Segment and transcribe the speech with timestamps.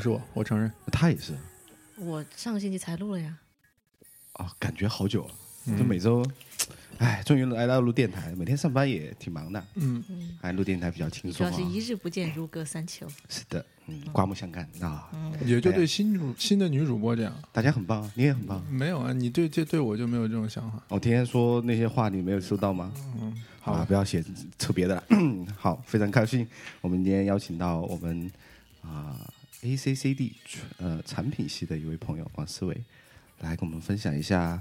[0.00, 0.72] 是我我，承认。
[0.90, 1.34] 他也是
[1.96, 3.36] 我上个星期才录了呀。
[4.32, 5.34] 啊，感觉好久了，
[5.66, 6.24] 嗯就每周，
[6.98, 11.50] 哎，终于来到录电台，每天上班也挺忙的，嗯，嗯，哎，录电台比较轻松啊。
[11.50, 13.06] 要是一日不见如隔三秋。
[13.28, 15.10] 是的，嗯，刮目相看啊，
[15.44, 17.34] 也就对新主新的女主播这样。
[17.52, 18.64] 大家很棒，你也很棒。
[18.72, 20.82] 没有啊，你对这对我就没有这种想法。
[20.88, 22.92] 我天天说那些话，你没有收到吗？
[23.20, 24.24] 嗯，好了，好，不要写
[24.58, 25.04] 扯别的了。
[25.58, 26.48] 好，非常开心，
[26.80, 28.30] 我们今天邀请到我们
[28.82, 29.29] 啊、
[29.62, 30.32] ACCD
[30.78, 32.74] 呃产品系的一位朋友王思维，
[33.40, 34.60] 来跟我们分享一下，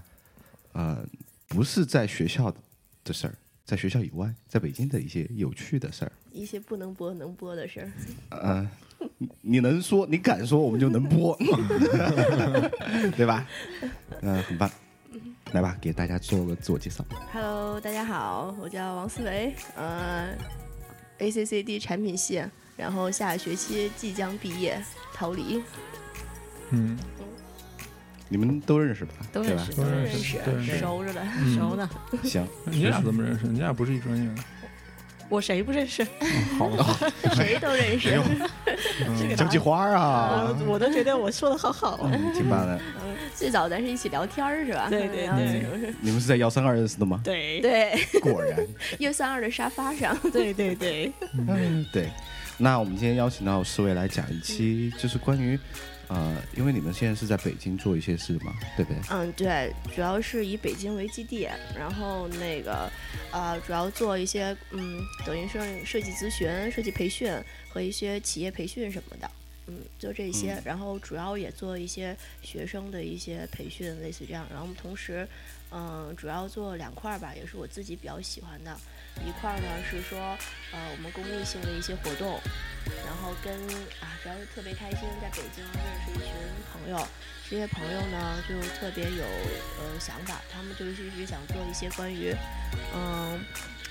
[0.74, 1.06] 呃，
[1.48, 2.54] 不是在学校
[3.04, 6.12] 的事儿，在学校以外，在北京的一些有趣的事儿。
[6.32, 7.92] 一些不能播能播的事儿。
[8.30, 8.70] 呃，
[9.18, 11.38] 你你能说，你敢说，我们就能播，
[13.16, 13.48] 对吧？
[14.22, 14.70] 嗯、很棒。
[15.54, 17.04] 来吧，给大家做个自我介绍。
[17.34, 20.30] Hello，大家好，我叫王思维，呃
[21.20, 22.44] ，ACCD 产品系，
[22.78, 24.82] 然后下学期即将毕业，
[25.14, 25.62] 逃离，
[26.72, 26.98] 嗯，
[28.28, 29.14] 你们都认识吧？
[29.32, 29.74] 都认识？
[29.74, 31.22] 都认识熟着的。
[31.38, 31.90] 嗯熟的。
[32.24, 33.46] 行，你俩怎么认识？
[33.48, 34.44] 你俩不是一专业的。
[35.30, 36.06] 我谁不认识？
[36.58, 36.84] 好的，
[37.36, 38.20] 谁都认识。
[39.08, 42.00] 嗯交际花啊，我我都觉得我说的好好。
[42.12, 42.80] 嗯，挺棒的。
[43.36, 44.88] 最早咱是一起聊天儿是吧？
[44.90, 47.22] 对对对你们是在幺三二认识的吗？
[47.24, 48.60] 对对，果然，
[49.00, 50.18] 幺三二的沙发上。
[50.32, 51.12] 对对对，
[51.48, 52.10] 嗯，对。
[52.58, 55.58] 那我们今天邀请到四位来讲一期，就是关于，
[56.10, 59.00] 呃，因为你们现在是在北京做一些事嘛，对不对？
[59.12, 61.48] 嗯，对，主要是以北京为基地，
[61.78, 62.92] 然后那个
[63.32, 67.32] 呃，主要做一些嗯，等于是设计咨询、设计培训
[67.70, 69.30] 和一些企业培训什么的。
[69.68, 74.48] 嗯，就这些，嗯然后主要也做一些学生的一些培训，类似这样。
[74.50, 75.28] 然后我们同时，
[75.70, 78.76] 嗯、主要做两块儿吧，也是我自己比较喜欢的。
[79.26, 80.18] 一块儿呢是说，
[80.72, 82.40] 呃，我们公益性的一些活动，
[83.06, 83.54] 然后跟
[84.00, 86.32] 啊，主要是特别开心，在北京认识一群
[86.72, 87.08] 朋友，
[87.50, 89.26] 这些朋友呢就特别有
[89.78, 92.34] 呃想法，他们就是一直想做一些关于，
[92.96, 93.40] 嗯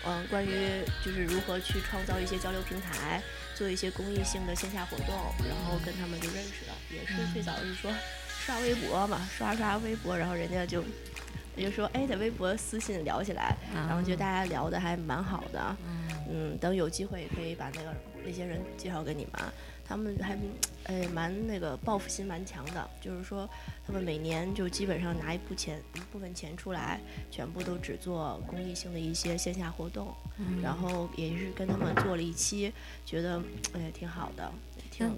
[0.07, 3.23] 嗯，关于就是如何去创造一些交流平台，
[3.55, 5.15] 做一些公益性的线下活动，
[5.47, 7.93] 然后跟他们就认识了，也是最早是说
[8.47, 10.83] 刷微博嘛，刷刷微博，然后人家就。
[11.59, 15.77] 也就说，哎，在微博私信聊起来，然后觉得大家聊的还蛮好的，
[16.31, 17.93] 嗯，等有机会也可以把那个
[18.25, 19.53] 那些人介绍给你们，
[19.85, 20.39] 他们还
[20.85, 23.49] 哎蛮那个报复心蛮强的，就是说
[23.87, 30.15] 他们每年就基本上拿一部钱一部分钱出来，全部都只做公益性的一些线下活动，
[30.63, 32.73] 然后也是跟他们做了一期，
[33.05, 33.43] 觉得
[33.75, 34.53] 哎挺好的，
[34.99, 35.11] 那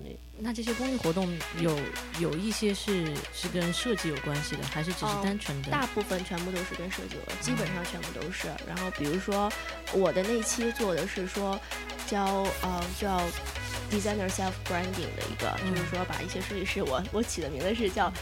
[0.42, 1.28] 那这些公益活动
[1.60, 1.78] 有
[2.18, 5.70] 有一些是是跟设计有关系的，还是只是哦单纯的？
[5.70, 8.48] 大部分全部都是跟设计有关，基本上全部都是。
[8.66, 9.52] 然后比如说
[9.92, 11.58] 我的那期做的是说
[12.06, 13.20] 教呃叫
[13.90, 18.12] designer self branding 的一个，嗯就是说把一些设计师，我我起的名字是叫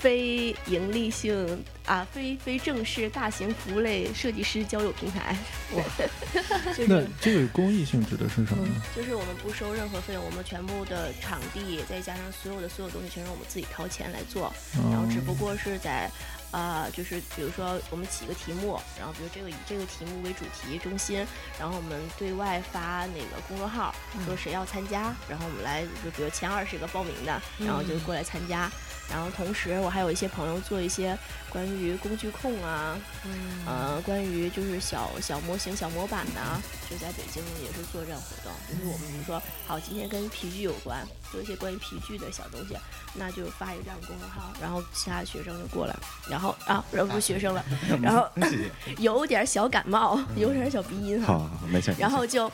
[0.00, 5.36] 非盈利性啊非非正式大型服务类设计师交友平台。
[6.74, 8.82] 就那是这个公益性指的是什么呢？
[8.96, 14.52] 就是我们不收任何费用，我们全部的场地再加上所有的所有东西全是我们自己掏钱来做。
[14.90, 16.10] 然后只不哦过是在，
[16.50, 21.24] 呃，就是比如说我们起个题目，然后比如这个以这个题目为主题中心，
[21.58, 23.94] 然后我们对外发那个公众号，
[24.24, 28.70] 说谁要参加，然后我们来就比如前二十个报名的，然后就过来参加。
[29.10, 31.16] 然后同时我还有一些朋友做一些
[31.50, 38.52] 关于工具控啊，嗯呃，关于就是小小模型、小模板的啊，就在北京也是做这样活动。
[38.68, 42.76] 就是我们比如说，好，今天跟皮具有关，做一些关于皮具的小东西，
[43.14, 45.96] 那就发一个这样的公众号，然后其他的学生就过来，
[46.30, 47.64] 然后啊，然后不是学生了，
[48.00, 48.28] 然后。
[48.98, 51.94] 有点小感冒，有点小鼻音哈，好没事。
[51.98, 52.50] 然后就。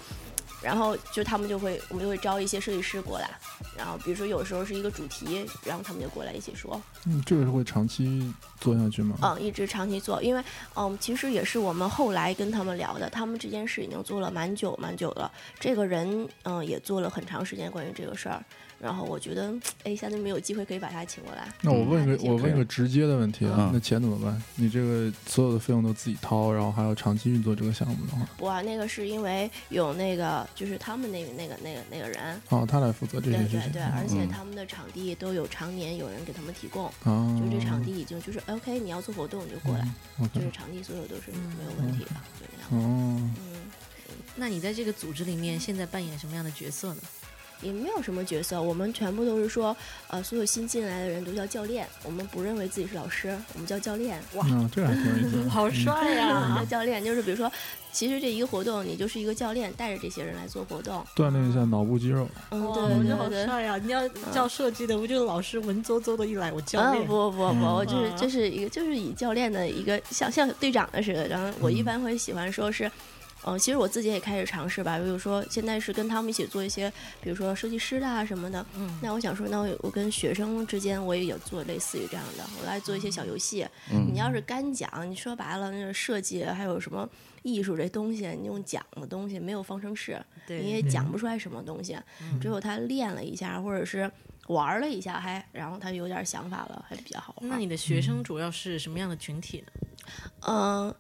[0.67, 3.31] 然后就他们就会，我们就会招一些设计师过来，
[3.79, 9.17] 然后比如说有时候是一个主题，然后他们就过来一起说，嗯，这个是会长期做下去吗？
[9.23, 10.43] 嗯，一直长期做，因为
[10.75, 15.31] 嗯，其实也是我们后来跟他们聊的，他们这件事已经做了蛮久蛮久了。
[15.61, 18.43] 这个人嗯也做了很长时间关于这个事儿，
[18.81, 19.53] 然后我觉得，
[19.85, 21.49] 哎，下次没有机会可以把他请过来。
[21.63, 24.43] 那我问个，嗯我问个直接的问题啊嗯，那钱怎么办？
[24.57, 33.73] 你这个所有的费用都自己掏，然后还要长期运作这个项目的话，不啊，那个是因为有那个，就是他们那个那个那个那个人，哦，他来负责这对些事情。
[33.73, 39.89] 对对，而且嗯他们的场地都有常年有人给他们提供，啊，就这场地已经就是 OK，你要做活动你就过来，
[40.19, 42.71] 嗯就是场地所有都是嗯没有问题的，就那样。
[42.71, 43.71] 哦，嗯，
[44.37, 47.01] 那你在这个组织里面现在扮演什么样的角色呢？
[47.63, 49.77] 也没有什么角色，我们全部都是说，
[50.09, 54.21] 呃，所有新进来的人都叫教练，我们不认为自己是老师，我们叫教练。
[54.35, 55.49] 哇嗯，这个还挺有意思。
[55.49, 57.51] 好帅呀、叫教练就是比如说，
[57.93, 61.05] 其实这一个活动你就是一个教练，带着这些人来做活动。
[61.17, 62.29] 锻炼一下脑部肌肉。
[62.51, 63.31] 嗯，哇，对我觉得好。
[63.31, 63.79] 帅呀！
[63.79, 67.07] 你要叫设计的，不就是老师文绉绉的一来，我教啊练。
[67.07, 72.85] 不不不，嗯我就是啊这是一个就是以教练的一个像像队长的似的，然后我一嗯般会喜欢说是。
[72.87, 72.91] 嗯，
[73.59, 76.91] 其实我自己也开始尝试吧，比如说现在是跟他们一起做一些，
[77.21, 78.65] 比如说设计师的啊什么的。
[78.75, 83.67] 嗯，那我想说，那我我跟学生之间我也有做类似于这样的，我来做一些小游戏。
[83.93, 87.07] 嗯你要是干讲，你说白了，那个设计还有什么
[87.43, 91.95] 艺术这东西，你用讲的东西没有方程式，对，你也讲不出来什么东西。
[92.23, 94.11] 嗯只有他练了一下，或者是
[94.49, 97.49] 玩了一下，还然后他有点想法了，还比较好玩。
[97.49, 99.73] 那你的学生主要是什么样的群体呢？
[100.49, 100.95] 嗯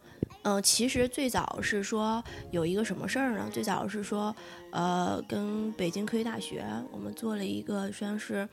[0.47, 2.23] 嗯，其实最早是说
[2.53, 3.51] 有一个什么事儿呢？
[3.53, 4.35] 最早是说，
[4.71, 8.49] 呃，跟北京科技大学我们做了一个算是。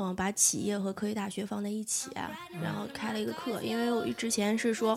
[0.00, 2.08] 嗯，把企业和科技大学放在一起，
[2.62, 3.60] 然后开了一个课。
[3.60, 4.96] 因为我之前是说，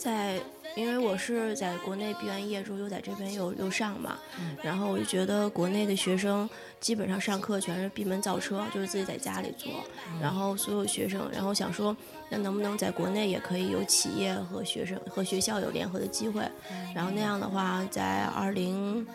[0.00, 0.40] 在
[0.76, 6.48] 因为我是在国内毕完业之后又在这边又又上嘛，嗯然后我就觉得国内的学生
[6.80, 9.70] 基本上上课全是闭门造车，就是自己在家里做，
[10.18, 11.94] 然后所有学生，然后想说，
[12.30, 16.48] 那能不能在国内也可以有企业和学生和学校有联合的机会？
[16.94, 19.06] 然后那样的话，在二零，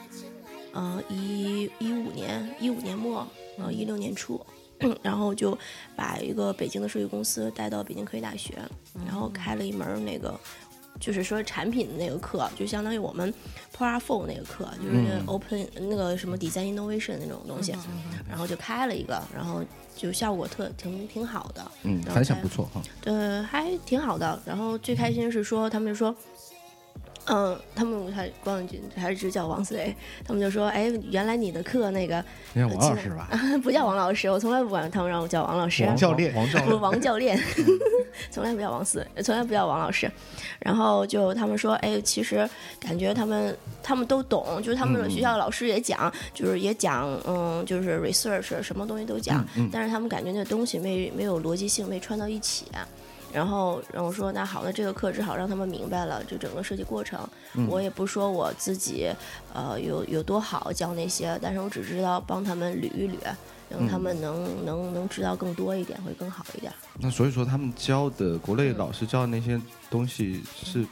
[0.74, 3.26] 嗯一一五年一五年末，
[3.58, 4.40] 呃一六年初。
[5.02, 5.58] 然后就
[5.96, 8.56] 把一个北京的设计公司带到北京科技大学，
[9.06, 10.38] 然后开了一门那个，
[11.00, 13.34] 就是说产品的那个课，就相当于我们
[13.76, 19.64] Pro Four 那个课，就是嗯 Open、那个什么 Design Innovation 那种东西，嗯然后就开了一个，然后
[19.96, 22.82] 就效果特挺挺好的，嗯，反响不错哈。
[23.02, 24.40] 对，还挺好的。
[24.46, 26.16] 然后最开心是说，他们就说，
[27.28, 32.24] 嗯，他们还光一句还是就叫王思维，他们就说，哎，原来你的课那个
[32.54, 33.30] 你看王老师吧，
[33.64, 36.32] 不叫王老师，我从来不管他们让我叫王老师，王教练。
[36.34, 37.40] 不王教练， 王教练，
[38.30, 40.10] 从来不叫王思，从来不叫王老师。
[40.60, 42.48] 然后就他们说，哎，其实
[42.80, 49.70] 感觉他们他们都懂，就是他们嗯学校老师也讲，就是也讲，嗯，就是 research 什么东西都讲，嗯嗯。
[49.72, 52.66] 但是他们感觉那东西没没有逻辑性，没串到一起。
[53.36, 57.20] 然后，然后说那好，那这个课只好让他们明白了就整个设计过程。
[57.56, 59.12] 嗯我也不说我自己，
[59.54, 63.18] 呃，有有多好教那些，但是我只知道帮他们捋一捋，
[63.70, 66.72] 让他们能、能能知道更多一点，会更好一点。
[67.00, 69.60] 那所以说他们教的国内老师教的那些
[69.90, 70.86] 东西是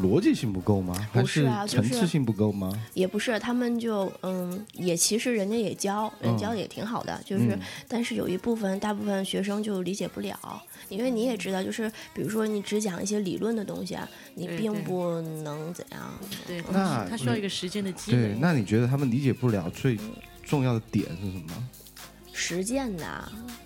[0.00, 0.94] 逻辑性不够吗？
[1.12, 2.72] 还不是啊就是层次性不够吗？
[2.94, 16.00] 也不是，他们就嗯，也其实人家也教，人嗯教的也挺好的，就是、嗯但是有一部分大部分学生就理解不了，因为你也知道，就是比如说你只讲一些理论的东西啊，你并不能怎样。
[16.46, 18.36] 对，那他需要一个时间的积对累，。
[18.40, 19.98] 那你觉得他们理解不了最
[20.44, 21.68] 重要的点是什么？
[22.38, 23.04] 实践的，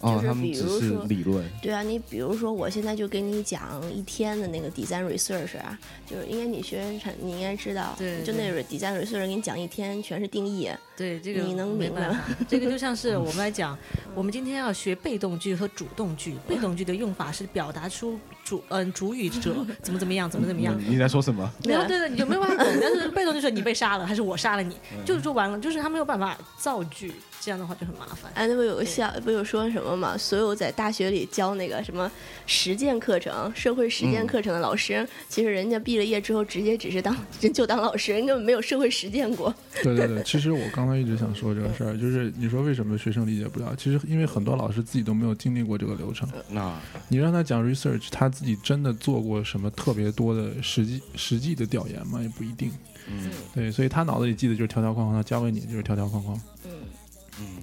[0.00, 1.44] 哦，就是比如说理论。
[1.60, 3.60] 对啊，你比如说我现在就给你讲
[3.92, 13.78] 一天的那个 design research 啊，就是应该你学产，你应该知道，对就那 design research 给你讲一天全是定义，对这个你能明白吗，这个就像是 我们来讲，
[14.14, 16.34] 我们今天要学被动句和主动句。
[16.48, 20.74] 被动句的用法是表达出主嗯主语者 怎么怎么样，怎么怎么样。
[20.78, 21.50] 嗯你在说什么？
[21.64, 22.72] 没有对对，你就没有办法懂。
[22.80, 27.12] 但是被动就是你被杀了，还是我杀了你，就是说完了，就是他没有办法造句，
[27.44, 28.30] 这样的话就很麻烦。
[28.36, 30.16] 哎，那不有个笑，不有说什么嘛？
[30.16, 32.08] 所有在大学里教那个什么
[32.46, 39.52] 实践课程、社会实践嗯课程的老师，其实人家毕了业之后，直接只是当人就当老师，人根本没有社会实践过。
[39.82, 43.74] 对对对， 其实我刚才一直想说这个事儿，就是你说为什么学生理解不了？
[43.76, 46.28] 其实因为很多老师自己都没有经历过这个流程。
[46.48, 52.22] 那你让他讲 research，他自己真的做过什么特别多的实际实际的调研吗？
[52.22, 52.70] 也不一定。
[53.08, 56.40] 嗯对，所以他脑子里记得就是条条框框，他教给你就是条条框框。
[56.64, 56.70] 嗯，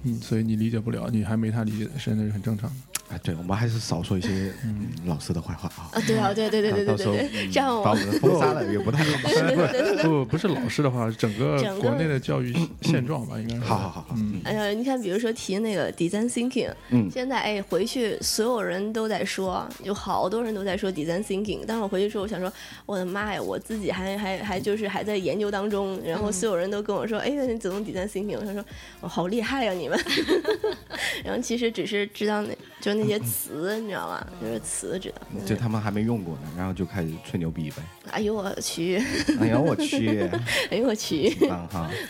[0.04, 2.76] 嗯，所以你理解不了，你还没他理解的深，那是很正常的。
[3.10, 5.90] 哎，对，我们还是少说一些嗯老师的坏话啊。
[5.92, 9.28] 啊，对啊，对对对对对到时候对这样我把我们封杀了也不太好。
[10.02, 13.60] 不不是老师的话，整个国内的教育现状吧，应该是。
[13.62, 21.64] 好好好好嗯，哎呀，你看，比如说提那个 design thinking，嗯现在哎回去所有人都在说，有好多人都在说 design thinking。
[21.66, 22.52] 但是我回去之后，我想说，
[22.86, 28.38] 我的妈呀，我自己还还还就是还在研究当中，然后所有人都跟我说，哎呀，你怎么 design thinking？
[28.38, 28.64] 我想说，
[29.00, 29.98] 我好厉害呀、你们。
[31.24, 34.26] 然后其实只是知道那就那些词，你知道吗？
[34.40, 35.16] 就是词知道。
[35.44, 37.76] 就他们还没用过呢，然后就开始吹牛逼呗。
[38.10, 38.96] 哎呦我去！
[39.38, 40.20] 哎呦我去！
[40.70, 41.36] 哎呦我去！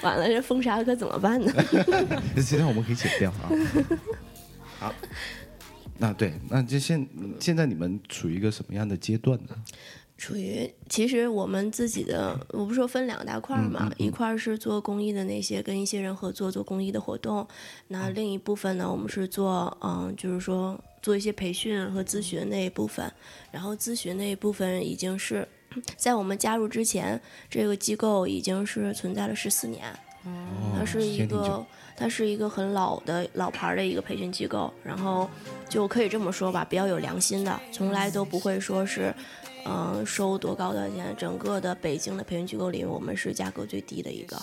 [0.03, 1.53] 完了这封杀可怎么办呢？
[2.37, 3.51] 这段我们可以剪掉啊。
[4.79, 4.95] 好，
[5.99, 7.07] 那对，那就现
[7.39, 9.55] 现在你们处于一个什么样的阶段呢？
[10.21, 17.49] 处于其实我们自己的，我不是说分两大块嘛，一块是做公益的那些，跟一些人合作做公益的活动，
[17.89, 23.11] 那另一部分呢，我们是做嗯，就是说做一些培训和咨询那一部分，
[23.51, 25.49] 然后咨询那一部分已经是
[25.97, 29.91] 在我们加入之前，这个机构已经是存在了十四年，
[30.79, 31.65] 它是一个
[31.97, 35.27] 它是一个很老的老牌的一个培训机构，然后
[35.67, 39.15] 就可以这么说吧，比较有良心的，从来都不会说是。
[39.65, 41.15] 嗯，收多高的钱？
[41.17, 44.37] 整个的北京的培训机构里，我们是价格最低的一个。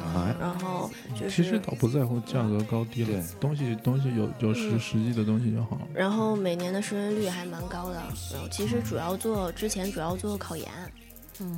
[0.00, 5.78] 啊，然后就是其实倒不在乎价格高低了，东西东西有有实实际的东西就好。
[5.92, 8.02] 然后每年的升学率还蛮高的。
[8.32, 10.68] 然后其实主要做之前主要做考研，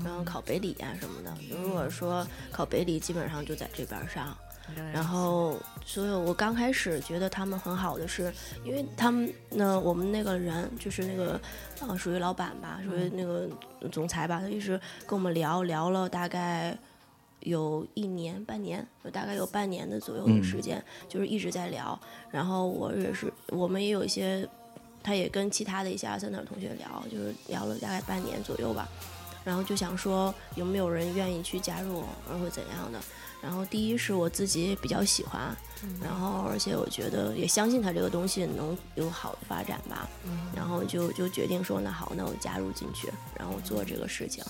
[0.05, 1.35] 然后考北理啊什么的。
[1.51, 4.37] 如果说考北理，基本上就在这边上。
[4.93, 5.57] 然后，
[5.89, 8.31] 所以我刚开始觉得他们很好的是，
[8.65, 11.41] 因为他们那我们那个人就是那个，
[11.81, 13.49] 呃，属于老板吧，属于那个
[13.93, 16.77] 总裁吧，他一直跟我们聊聊了大概
[17.41, 21.99] 有一年半年，就大概有半年的左右的时间，就是一直在聊。
[22.33, 24.47] 然后我也是，我们也有一些，
[25.05, 28.89] 他也跟其他的一些二三等同学聊，就是聊了大概半年左右吧。
[29.47, 33.01] 然后就想说有没有人愿意去加入，然后怎样的。
[33.41, 35.57] 然后第一是我自己比较喜欢，
[36.03, 40.09] 然后而且我觉得也相信他这个东西能有好的发展吧，
[40.53, 44.43] 然后就就决定说那好，那我加入进去，然后做这个事情。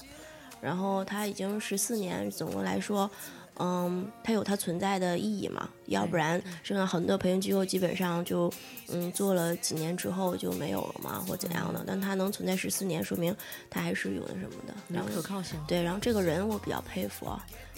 [0.62, 3.11] 然后他已经十四年，总的来说。
[3.59, 5.69] 嗯，它有它存在的意义嘛？
[5.87, 8.53] 要不然，现在很多培训机构基本上就，
[8.89, 11.83] 嗯，做了几年之后就没有了嘛，或怎样的？
[11.87, 13.35] 但它能存在十四年，说明
[13.71, 15.59] 它还是有那什么的，然后可靠性。
[15.67, 17.31] 对，然后这个人我比较佩服，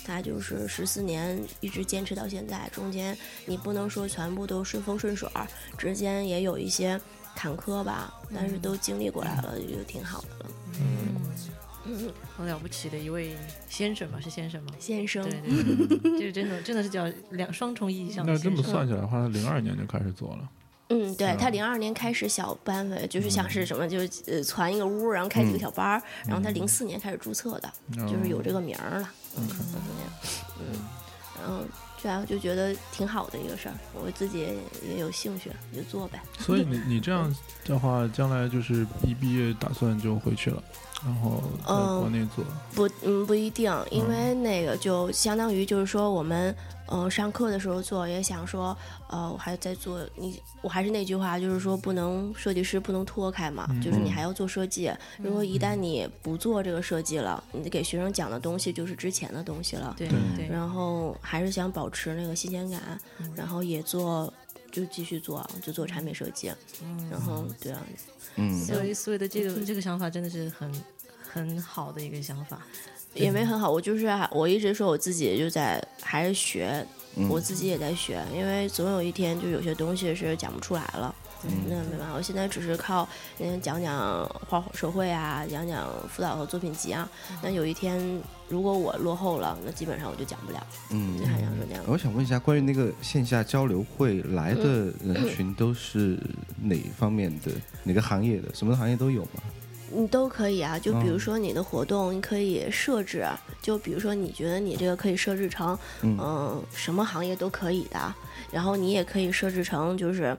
[0.04, 3.16] 他就是十四年一直坚持到现在，中间
[3.46, 7.00] 你不能说全部都顺风顺水儿，之间也有一些
[7.36, 10.50] 坎坷吧，但是都经历过来了，就挺好的了。
[10.80, 11.14] 嗯。
[12.36, 13.34] 很了不起的一位
[13.68, 14.18] 先生吧？
[14.20, 14.72] 是先生吗？
[14.78, 18.32] 先生，对对 对，就真的真的是叫两双重意义上的。
[18.32, 20.48] 那这么算起来的话，他零二年就开始做了。
[20.90, 27.72] 嗯，对他零二年开始小班的，就是想是什么，就是呃，攒一个屋，然后开几个小班儿，然后他零四年开始注册的，
[28.06, 29.10] 就是有这个名儿了。
[29.36, 29.48] 嗯，
[30.58, 30.80] 嗯，
[31.40, 31.62] 然后。
[32.00, 34.46] 主要就觉得挺好的一个事儿，我自己
[34.86, 36.22] 也有兴趣，就做呗。
[36.38, 40.62] 所以你 你这样的话，将来就是一毕业打算就回去了，
[41.04, 42.44] 然后在国内做？
[42.74, 46.54] 不，嗯，不一定，因为那个就相当于就是说我们。
[46.90, 48.74] 嗯，上课的时候做也想说，
[49.08, 54.90] 呃，我还在做你，我还是那句话，就是说不能设计师不能脱开嘛，就是你还要做设计。
[55.18, 59.94] 如果一旦你不做这个设计了，你给学生讲的东西就是之前的东西了。
[59.98, 60.48] 对对。
[60.48, 62.98] 然后还是想保持那个新鲜感，
[63.34, 64.32] 然后也做，
[64.70, 66.52] 就继续做，就做产品设计。
[66.82, 67.08] 嗯。
[67.10, 67.80] 然后对啊。
[68.36, 68.64] 嗯。
[68.64, 70.72] 所以所以的这个这个想法真的是很
[71.20, 72.62] 很好的一个想法。
[73.14, 76.86] 也没很好，我就是我一直说我自己就在还是学，
[77.28, 87.08] 我自己也在学，因为总有一天就有些东西是讲不出来了，那没办法，我现在只是靠嗯讲讲画手绘啊，讲讲辅导和作品集啊，
[87.42, 90.66] 那有一天如果我落后了，那基本上我就讲不了。
[90.90, 91.84] 嗯，还想说这样。
[91.86, 96.18] 我想问一下，关于那个线下交流会来的人群都是
[96.60, 97.52] 哪方面的？
[97.84, 98.54] 哪个行业的？
[98.54, 99.42] 什么行业都有吗？
[99.90, 103.26] 你都可以啊，就比如说你的活动，你可以设置，
[103.62, 108.14] 就比如说你觉得你这个可以设置成，嗯，什么行业都可以的。
[108.50, 110.36] 然后你也可以设置成，就是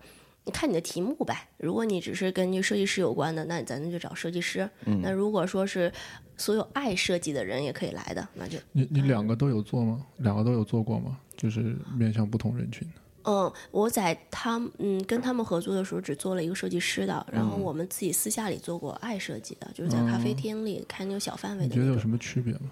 [0.49, 1.47] 你看你的题目呗。
[1.57, 4.67] 如果你只是根据设计师有关的，那咱就找设计师。
[5.03, 5.93] 那如果说是
[6.37, 10.03] 所有爱设计的人也可以来的，那就你你两个都有做吗？
[10.17, 11.19] 两个都有做过吗？
[11.37, 12.93] 就是面向不同人群的。
[13.25, 21.69] 嗯，我在他嗯跟他们合作的时候只做了一个设计师的，然后我们自己私下里做过爱设计的，就是在咖啡厅里开那种小范围的。
[21.69, 22.71] 你觉得有什么区别吗？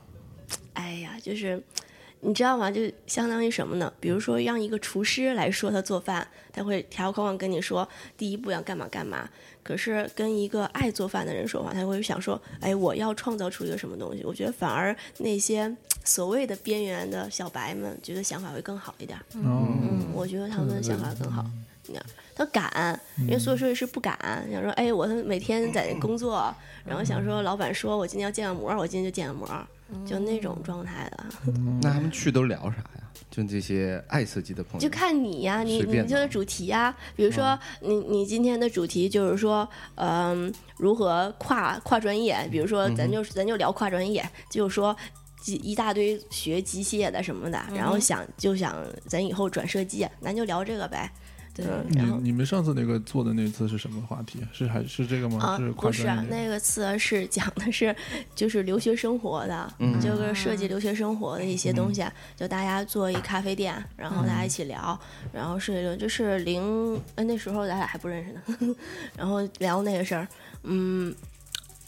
[0.74, 1.62] 哎呀，就是
[2.22, 2.70] 你知道吗？
[2.72, 3.92] 就相当于什么呢？
[4.00, 9.30] 比如说让一个厨师来说他做饭，他会条条框框跟你说第一步要干嘛干嘛。
[9.64, 14.24] 可是跟一个爱做饭的人说话，他会想说，哎，我要创造出一个什么东西？
[14.24, 15.76] 我觉得反而那些。
[16.04, 19.20] 所谓的边缘的小白们，觉得想法会更好一点。
[19.34, 21.46] 嗯，我觉得他们的想法更好。
[21.88, 22.02] 你看，
[22.34, 24.18] 他敢，因为所有设计师不敢。
[24.50, 26.56] 想说，哎，我每天在工作，
[26.86, 29.46] 然后想说，老板说我今天要建个模，我今天就建个模，
[30.06, 31.26] 就那种状态的。
[31.82, 33.04] 那他们去都聊啥呀？
[33.30, 36.96] 就这些爱设计的朋友，就看你呀，你你就是主题呀。
[37.16, 42.48] 比如说，你你今天的主题就是说，嗯，如何跨跨专业？
[42.52, 44.96] 比如说，咱就咱就聊跨专业，就是说。
[45.40, 48.76] 机一大堆学机械的什么的，然后想就想
[49.06, 51.10] 咱以后转设计，咱就聊这个呗。
[51.64, 51.66] 对
[52.02, 54.40] 嗯，你你们上次那个做的那次是什么话题？
[54.54, 55.40] 是还是这个吗？
[55.44, 56.06] 啊不是？
[56.30, 57.96] 那个次是讲的是
[58.36, 62.04] 就是留学生活的，嗯就是设计留学生活的一些东西。
[62.36, 65.00] 就大家做一咖啡店，然后大家一起聊，
[65.34, 68.76] 然后是就是零呃那时候咱俩还不认识呢，
[69.18, 70.28] 然后聊那个事儿，
[70.64, 71.14] 嗯。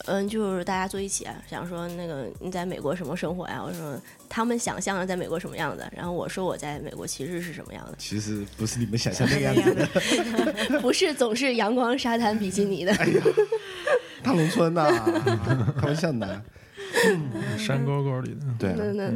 [0.09, 3.61] 嗯，就是大家坐一起，想说那个你在美国什么生活呀？
[3.63, 3.95] 我说
[4.27, 10.79] 他们想象的在美国什么样子，然后我说我在美国其实是什么样的，其实不是你们想象那个样子的。
[10.81, 12.91] 不是总是阳光沙滩比基尼的。
[12.95, 13.23] 哎呀，
[14.23, 14.89] 大农村呐、
[15.79, 16.41] 开玩笑呢。
[17.57, 19.11] 山沟沟里的，对啊，那那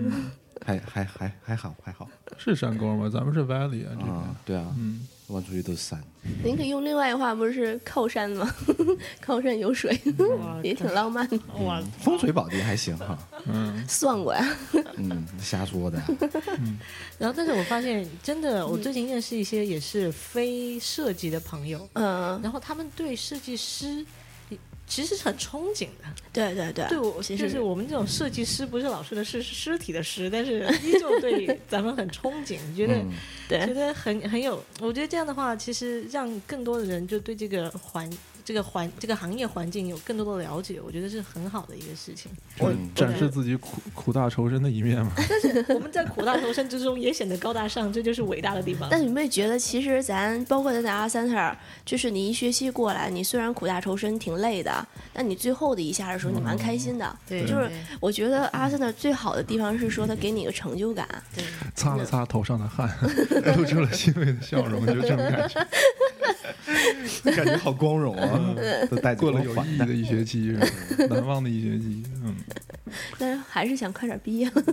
[0.64, 2.08] 还还还还好还好
[2.38, 3.10] 是山沟吗？
[3.12, 4.08] 咱们是 valley 啊，这边。
[4.14, 6.02] 啊，对啊，嗯，望出去都是山。
[6.44, 8.50] 您可以用另外一话，不是靠山吗？
[9.20, 10.00] 靠山有水，
[10.64, 11.38] 也挺浪漫的。
[11.66, 14.58] 哇，风水宝地还行哈，嗯，算过呀，
[14.96, 16.02] 嗯，瞎说的。
[17.18, 24.06] 然后但是我发现真的，我最近认识一些也是非设计的朋友，嗯，然后他们对设计师
[24.88, 26.06] 其实是很憧憬的。
[26.32, 33.12] 对对对，对我，其实就是我们这种设计师，不是老师的是尸体的尸，但是 依旧对咱们很憧憬，觉得、嗯
[33.50, 34.64] 觉得很很有。
[34.80, 38.10] 我觉得这样的话，其实让更多的人就对这个环、
[38.46, 42.32] 这个环、这个行业环境有更多的了解，我觉得是很好的一个事情。
[42.60, 45.12] 我嗯展示自己苦苦大仇深的一面嘛。
[45.30, 48.88] 但是我们在苦大仇深之中也显得高大上，这就是伟大的地方。
[48.92, 57.18] 但你们也觉得，其实咱包括咱在阿三特儿，就是你一学期过来，你虽然苦大仇深挺累的，但你最后的一下的时候，你蛮开心的。
[57.28, 57.70] 对，就是
[58.00, 61.08] 我觉得阿三特最好的地方是说，他给你一个成就感。
[61.36, 61.44] 对
[61.76, 62.90] 擦了擦头上的汗，
[63.58, 65.68] 露出了欣慰的笑容，就这种感觉。
[67.36, 68.56] 感觉好光荣啊，
[68.90, 70.68] 都带过了有意义的一学期，是吧
[71.10, 72.04] 难忘的一学期。
[72.24, 72.36] 嗯，
[73.18, 74.50] 但是还是想快点毕业。
[74.50, 74.64] 对，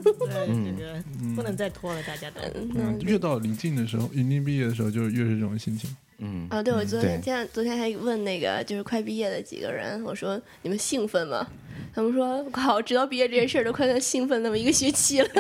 [0.49, 2.41] 嗯这个不能再拖了，大家都。
[2.55, 5.95] 嗯，越到临近的时候，临近毕业的时候，就越是这种心情。
[6.19, 11.47] 嗯啊，对，我昨天对前昨天还问那个就是快毕业的几个人，我说你们兴奋吗？
[11.95, 15.29] 他们说靠，直到毕业这件事儿都快跟兴奋那么一个学期了。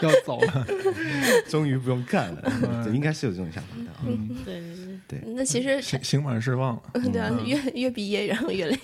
[0.00, 0.66] 要走了，
[1.48, 3.96] 终于不用干了，嗯应该是有这种想法的啊。
[4.06, 4.60] 嗯，对
[5.08, 6.82] 对对，那其实刑刑满释放了。
[7.12, 8.78] 对啊，越越毕业然后越累。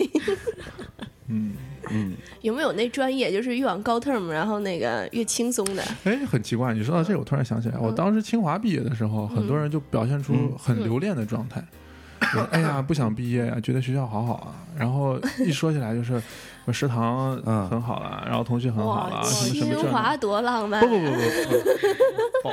[1.29, 1.53] 嗯，
[1.91, 5.83] 嗯，有没有那专业就是越往高 term，然后那个越轻松的？
[6.05, 11.61] 哎，很奇怪，你说到这个，我突然想起来，我当时清华毕业的时候，很多人就表现出嗯很留恋的状态。
[11.61, 11.67] 说
[12.51, 14.55] 哎呀，不想毕业呀，觉得学校好好啊。
[14.77, 16.21] 然后一说起来就是，
[16.71, 20.81] 食堂嗯很好了，然后同学很好了，哇什么什清么清华多浪漫！
[20.81, 21.11] 不不不
[22.43, 22.51] 不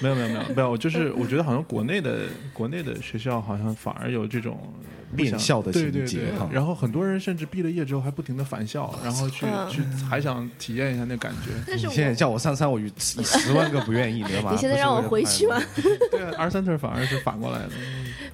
[0.00, 2.20] 没有没有没有没有，就是我觉得好像国内的
[2.52, 4.58] 国内的学校好像反而有这种
[5.14, 11.50] 变校的情对对对节，然后很多人甚至毕了业之后还不停的返校，然后去嗯去还想体验一下那感觉。
[11.66, 14.50] 但是你现在叫我上山，我以十万个不愿意，你知道吗？
[14.52, 15.60] 你现在让我回去吗？
[16.10, 17.70] 对啊，R Center 反而是反过来的。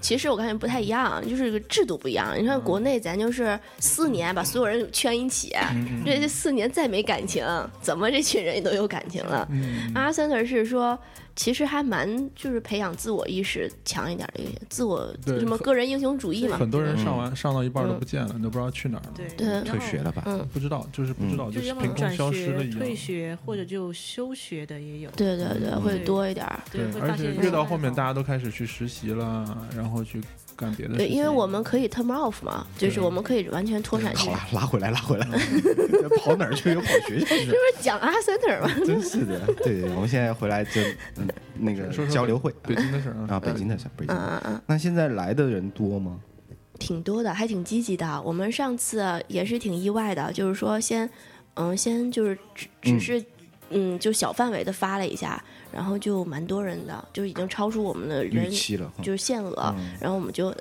[0.00, 2.34] 其实我感觉不太一样，就是这个制度不一样。
[2.36, 7.44] 你看国内咱就是四年把所有人圈一起，嗯这这四年再没感情，
[7.80, 9.48] 怎么这群人也都有感情了？
[9.50, 10.96] 嗯，阿 center 是说，
[11.34, 16.56] 其实还蛮就是培养自我意识强一点的自我什么个人英雄主义嘛。
[16.56, 19.12] 很多人上完上到一半都不见了，都不知道去哪儿了。
[19.36, 20.22] 对退学了吧？
[20.26, 22.78] 嗯，不知道，就是不知道，就是凭空消失了、一样。
[22.78, 25.10] 退学或者就休学的也有。
[25.16, 26.60] 对对对，会多一点儿。
[26.70, 30.20] 对，而且越到后面，大家都开始去实习了，然后去
[30.56, 34.32] 干别的事对，因为我们可以 turn off 嘛，就是我们可以完全脱产去好。
[34.32, 35.26] 了，拉回来，拉回来，
[36.20, 36.72] 跑哪儿去？
[36.72, 37.52] 又跑学校去 这？
[37.52, 38.70] 不是讲阿 center 吗？
[38.86, 40.80] 真是的，对，我们现在回来就
[41.16, 44.42] 嗯那个交流会北京的事儿啊，北京的事，北京嗯的。
[44.46, 46.18] 嗯嗯，那现在来的人多吗？
[46.78, 48.20] 挺多的，还挺积极的。
[48.22, 51.08] 我们上次也是挺意外的，就是说先，
[51.54, 53.24] 嗯，先就是只只是，
[53.70, 60.54] 嗯，就小范围的发了一下，然后就蛮多人的，就已经超出我们的预人期了，就是限额，嗯然后我们就，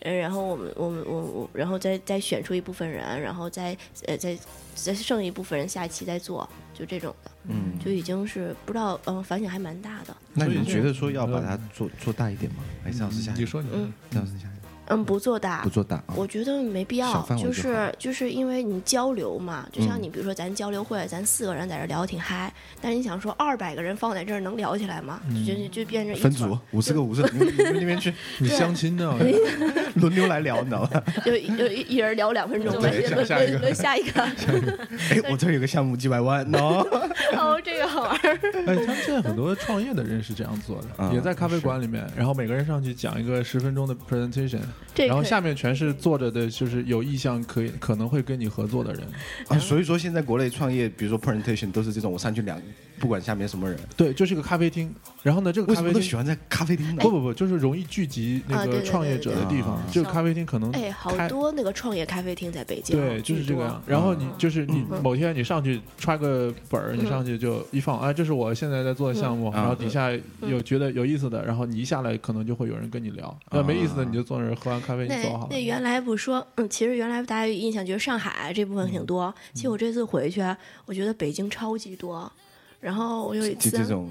[0.00, 4.36] 呃然后我们我们我我，然后再再选出一部分人，然后再呃再
[4.74, 10.16] 再剩一部分人下一期再做，就这种的，嗯，就已经是不知道，嗯、反响还蛮大的。
[10.34, 12.62] 那你觉得说要把它做做大一点吗？
[12.84, 13.32] 还是要是下？
[13.34, 14.48] 你说你嗯要是下？
[14.88, 15.68] 嗯，不做大不。
[15.70, 16.14] 做大啊？
[16.16, 25.20] 我觉得没必要，就就是就是因为你交流嘛，就像嗯你比如说咱交流会，咱四个人在这聊得挺嗨，但是你想说二百个人放在这儿能聊起来吗？
[25.46, 29.14] 就就就变成一分组五十个五十，你们你们那边去 你相亲呢？
[29.96, 31.02] 轮流来聊，你知道吧？
[31.24, 36.86] 就就一一人聊两分钟，呗轮下一个轮轮下一个，哎，我这儿有个项目几百万哦。
[37.36, 38.38] 哦，这个好玩儿。
[38.66, 44.66] 哎，他们现在很多创业的人是这样做的，啊也在咖啡馆里面，然后每个人上去讲一个十分钟的 presentation，这个
[45.06, 49.02] 然后下面全是坐着的，就是有意向可以可能会跟你合作的人。
[49.48, 52.60] 啊，所以说现在国内创业，比如说 presentation 都是这种，我上去两，
[52.98, 54.90] 不管下面什么人，对，就是个咖啡厅，
[55.22, 57.10] 然后呢，这个为咖啡厅什么都喜欢在咖啡厅呢不？
[57.10, 59.78] 不不，就是容易聚集那个创业者的地方。
[59.92, 63.82] 这个咖啡厅可能哎，好多那个创业咖啡厅在北京，对，就是这个样。
[63.86, 70.10] 然后你就是你嗯某天你上去揣个本儿，你嗯上去就一放，哎，这是我现在在做的项目，嗯然后底下
[70.40, 75.62] 有觉得有意思的，然后你一下来可能就会有人跟你聊，那没意思的你就坐那儿喝完咖啡你走那那。
[75.62, 80.42] 原来不说，嗯，其实原来大家有印象觉得上海这部分挺多，其实我这次回去，
[80.86, 82.30] 我觉得北京超级多。
[82.80, 84.10] 然后我有一次就这种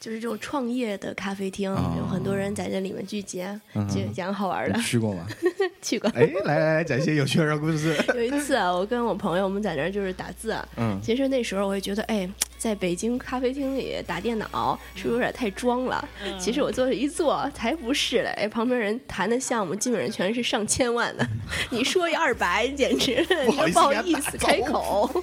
[0.00, 5.26] 就是这种创业的咖啡厅，啊有很多人在这里面聚集，嗯就讲好玩的，去过吗？
[5.82, 6.10] 去过。
[6.14, 7.94] 哎，来来来，讲一些有趣的故事。
[8.16, 16.08] 有一次啊，我跟我朋友我们在那儿就是打字，嗯，其实那时候我也觉得，哎，在北京咖啡厅里打电脑是不是有点太装了？
[16.38, 18.30] 其实我坐着一坐，才不是嘞！
[18.38, 21.26] 哎，旁边人谈的项目基本上全是上千万的，
[21.68, 25.22] 你说一二百，简直不好意思开口。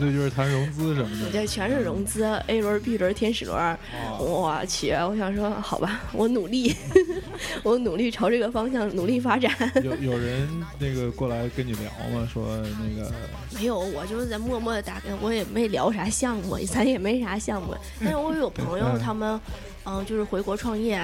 [0.00, 1.30] 这就是谈融资什么的。
[1.30, 3.78] 这全是融资，A 轮、B 轮、天使轮。
[4.18, 6.74] 我去，我想说，好吧，我努力，
[7.62, 9.52] 我努力朝这个方向努力发展。
[9.84, 12.26] 有有人那个过来跟你聊吗？
[12.32, 13.12] 说那个
[13.54, 17.74] 没有，我就是在默默的打开，我也没聊啥项目，咱也没啥项目。
[18.00, 19.38] 但是我有朋友他们，
[19.84, 20.98] 嗯、就是回国创业，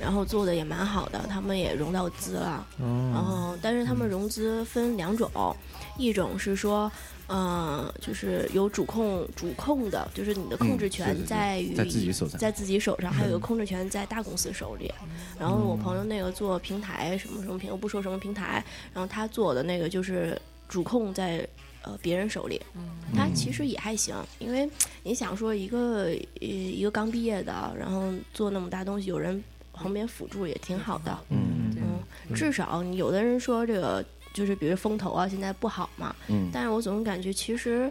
[0.00, 2.66] 然后做的也蛮好的，他们也融到资了。
[2.78, 5.30] 然哦，后，但是他们融资分两种，
[6.00, 6.90] 一种是说，
[7.28, 14.92] 嗯、就是有主控主控的，就是你的控制嗯权对对对在于、在自己手上在自己手上，还有一个控制权在大公司手里。
[15.38, 21.46] 然后我朋友那个做平台什么什么平，我不说什么平台，然后他做的那个就是主控在
[21.82, 22.60] 呃别人手里，
[23.14, 24.68] 他其实也还行，因为
[25.02, 26.06] 你想说一个
[26.40, 31.18] 呃一个刚毕业的，然后做那么大东西，有人旁边辅助也挺好的。
[31.28, 36.48] 嗯嗯，至少你有的人说这个就是比如风投啊，现在不好嘛，嗯。
[36.52, 37.90] 但是我总感觉其实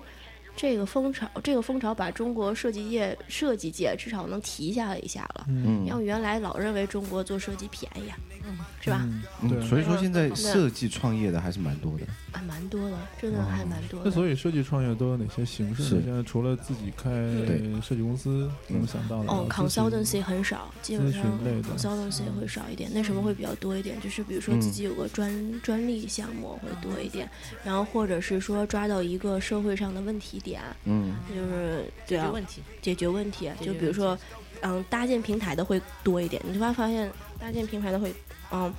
[0.60, 5.46] 这个风潮，这个风潮把中国设计界设计界至少能提下来一下了。
[5.48, 8.18] 嗯要原来老认为中国做设计便宜啊，
[8.82, 9.00] 是吧？
[9.06, 9.62] 嗯嗯，对。
[9.66, 12.06] 所以说现在设计创业的还是蛮多的。
[12.34, 14.12] 还蛮多的，真的还蛮多的那的。
[14.12, 16.02] 所以设计创业都有哪些形式呢？
[16.04, 17.10] 现在除了自己开
[17.82, 19.32] 设计公司，怎么想到的？
[19.32, 21.24] 哦，consultancy 很少，基本上
[21.64, 22.92] consultancy 会少一点。
[22.94, 24.00] 那什么会比较多一点？
[24.02, 27.30] 就是比如说嗯自己有个专专利项目会多一点，
[27.64, 30.49] 然后或者是说抓到一个社会上的问题点，
[30.86, 32.62] 嗯就是对啊，解决问题。
[32.82, 34.18] 解决问题，就比如说，
[34.62, 36.42] 嗯，搭建平台的会多一点。
[36.46, 38.14] 你就会发现，搭建平台的会，
[38.52, 38.74] 嗯，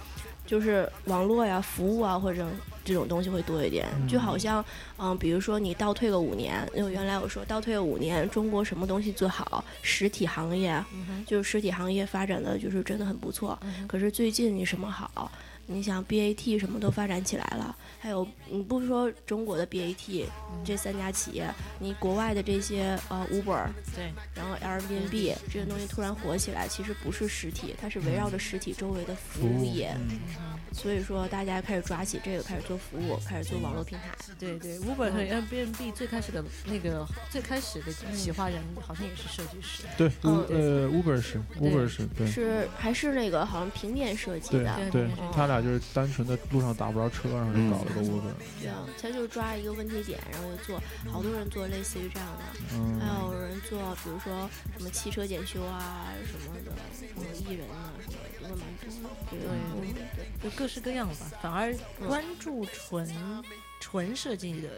[0.47, 2.47] 就是网络呀、服务啊或者
[2.85, 3.87] 这种东西会多一点。
[4.09, 4.65] 就好像，
[4.99, 9.65] 嗯，比如说你倒退个五年，因为原来我说倒退个五年，中国什么东西最好？
[9.83, 10.83] 实体行业，
[11.27, 13.59] 就是实体行业发展的就是真的很不错。
[13.87, 15.31] 可是最近你什么好？
[15.73, 20.25] 你想 BAT 什么都发展起来了，还有你不说中国的 BAT
[20.65, 29.95] 这三家企业，你国外的这些呃 Uber，对，然后 Airbnb 这些东西突然火起来，其实不是实体，它是围绕着实体周围的服务业。
[29.97, 30.19] 嗯。
[30.73, 34.05] 所以说，大家开始抓起这个，开始做服务，开始做网络平台。
[34.39, 39.83] 对对，Uber 和 Airbnb 最开始的那个最开始的企划人好像也是设计师。
[39.97, 42.27] 对，呃，Uber 是 Uber 是对。
[42.27, 48.33] 是还是那个好像平面设计的，对对，他俩就是单纯的路上打不着车，然后就搞了个 Uber。
[48.61, 52.45] 对啊，他就抓一个问题点，然后就做，好多人做类似于这样的，
[52.75, 58.59] 嗯还有人做，比如说什么汽车检修啊什么的，什么艺人啊什么的，都蛮
[59.71, 60.01] 多的。
[60.43, 60.51] 对。
[60.51, 61.75] 就各式各样吧，反而
[62.07, 63.07] 关注纯
[63.81, 64.69] 纯设计的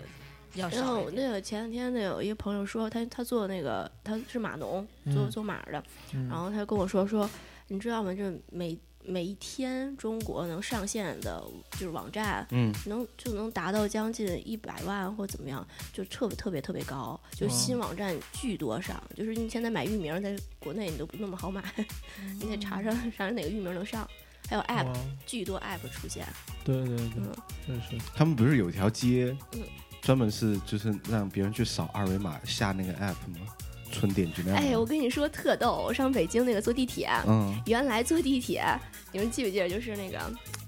[0.55, 1.27] 要然后少一点。
[1.27, 5.83] 那个前两天那有一个朋友说，他他做那个他是码农，做嗯做码的，
[6.15, 7.29] 嗯然后他跟我说说，
[7.69, 8.13] 你知道吗？
[8.13, 12.73] 这每每一天中国能上线的，就是网站，嗯。
[12.87, 21.63] 能就能达到将近一百万或怎么样，就特别特别特别高，就新网站巨多上，就是你现在买域名在国内你都不那么好买，
[22.41, 24.09] 你得查查查查哪个域名能上，
[24.49, 24.93] 还有 app 哇。
[25.27, 26.27] 巨多 app 出现，
[26.65, 27.35] 对对对嗯，
[27.67, 29.63] 确实，他们不是有一条街嗯，
[30.01, 33.47] 专门是就是让别人去扫二维码下那个 app 吗？
[33.93, 34.63] 纯点击量吗。
[34.63, 37.09] 哎，我跟你说特逗，我上北京那个坐地铁。
[37.27, 38.65] 嗯原来坐地铁，
[39.13, 39.69] 你们记不记得？
[39.69, 40.19] 就是那个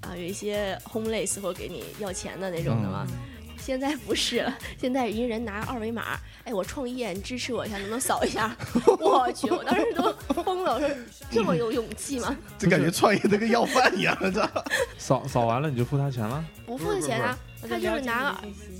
[0.02, 3.06] 啊，有一些 homeless 或者给你要钱的那种的吗。
[3.10, 3.16] 嗯
[3.56, 8.54] 现在不是了， 现在一人拿二维码，哎，我创业，你支持我一下，能不能扫一下？
[9.00, 10.90] 我去，我当时都疯了，我说
[11.30, 12.36] 这么有勇气吗？
[12.58, 14.62] 这感觉创业的跟要饭一样，知道吧？
[14.98, 16.44] 扫扫完了你就付他钱了？
[16.66, 18.36] 不付钱啊，他就是拿，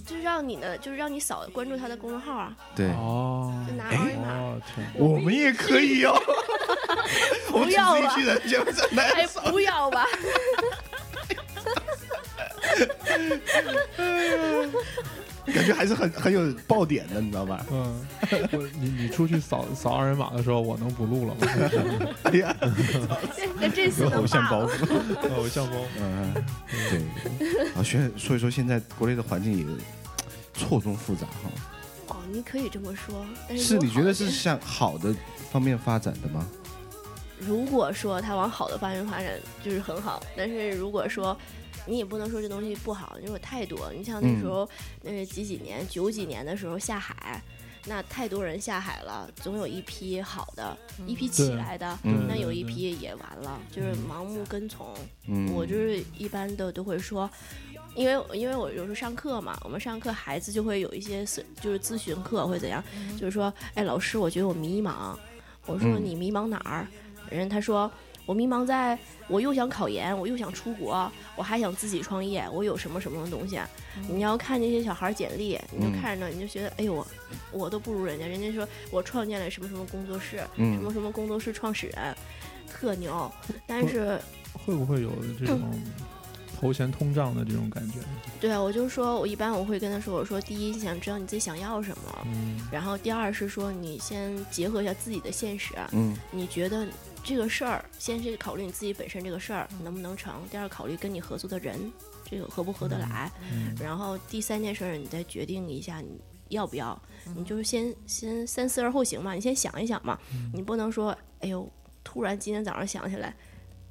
[0.07, 3.53] 就是让你的，就是让你扫关注他的公众号啊，对，哦。
[3.67, 4.61] 就拿二维码。
[4.95, 6.15] 我们也可以哦。
[7.49, 10.07] 不要啊只是一群人，节目上来哎，不要吧，
[15.53, 17.65] 感觉还是很很有爆点的，你知道吧？
[17.71, 18.03] 嗯，
[18.53, 21.47] 我你你出去扫扫二维码的时候，我能不录了吗？
[22.25, 22.57] 哎呀，
[23.61, 24.67] 那这次 有偶像包。
[24.67, 25.37] 袱。
[25.37, 25.87] 偶像包袱。
[26.01, 26.35] 嗯，
[26.91, 27.73] 对。
[27.75, 29.65] 啊，学，所以说现在国内的环境也
[30.55, 31.51] 错综复杂哈。
[32.09, 35.15] 哦，你可以这么说，但是是你觉得是向好的
[35.51, 36.47] 方面发展的吗？
[37.41, 40.23] 如果说它往好的方面发展，就是很好。
[40.37, 41.37] 但是如果说
[41.87, 43.93] 你也不能说这东西不好，因为太多。
[43.93, 44.69] 你像那时候，
[45.03, 47.43] 那是几几年，九几年的时候下海，
[47.87, 54.95] 那太多人下海了，总有一批好的，一批起来的，嗯那有一批也完了，就是盲目跟从。
[55.27, 57.29] 嗯，我就是一般的都会说。
[57.95, 62.83] 因为因为我有时候上课嘛，我们上课孩子就会有一些是就是咨询课或者怎样，
[63.17, 65.17] 就是说，哎，老师，我觉得我迷茫。
[65.65, 66.89] 我说嗯你迷茫哪儿？
[67.31, 67.91] 人他说
[68.27, 73.61] 我迷茫在，我又想考研，我又想出国，我还想自己创业，我有什么什么东西？
[74.09, 77.07] 你要看那些小孩儿简历，你就嗯看着你就觉得，哎呦，我
[77.53, 78.27] 我都不如人家。
[78.27, 82.17] 人家说我创建了什么什么工作室，什嗯么什么工作室创始人，
[82.67, 83.31] 特牛。
[83.67, 84.19] 但是
[84.53, 85.61] 会不会有这种
[86.59, 87.99] 头衔通胀的这种感觉？
[88.41, 96.87] 对啊，我就说我一般我会跟他说，我说第一想知道你自己想要什么，嗯然后第二是说你先结合一下自己的现实，嗯你觉得
[97.25, 101.91] 这个事儿，先是考虑你自己本身这个事儿能不能成，第二考虑跟你合作的人
[102.25, 107.01] 这个合不合得来，嗯然后第三件事儿你再决定一下你要不要，
[107.35, 110.19] 你就是先先三思而后行嘛，你先想一想嘛，
[110.53, 111.67] 你不能说哎呦
[112.05, 113.35] 突然今天早上想起来，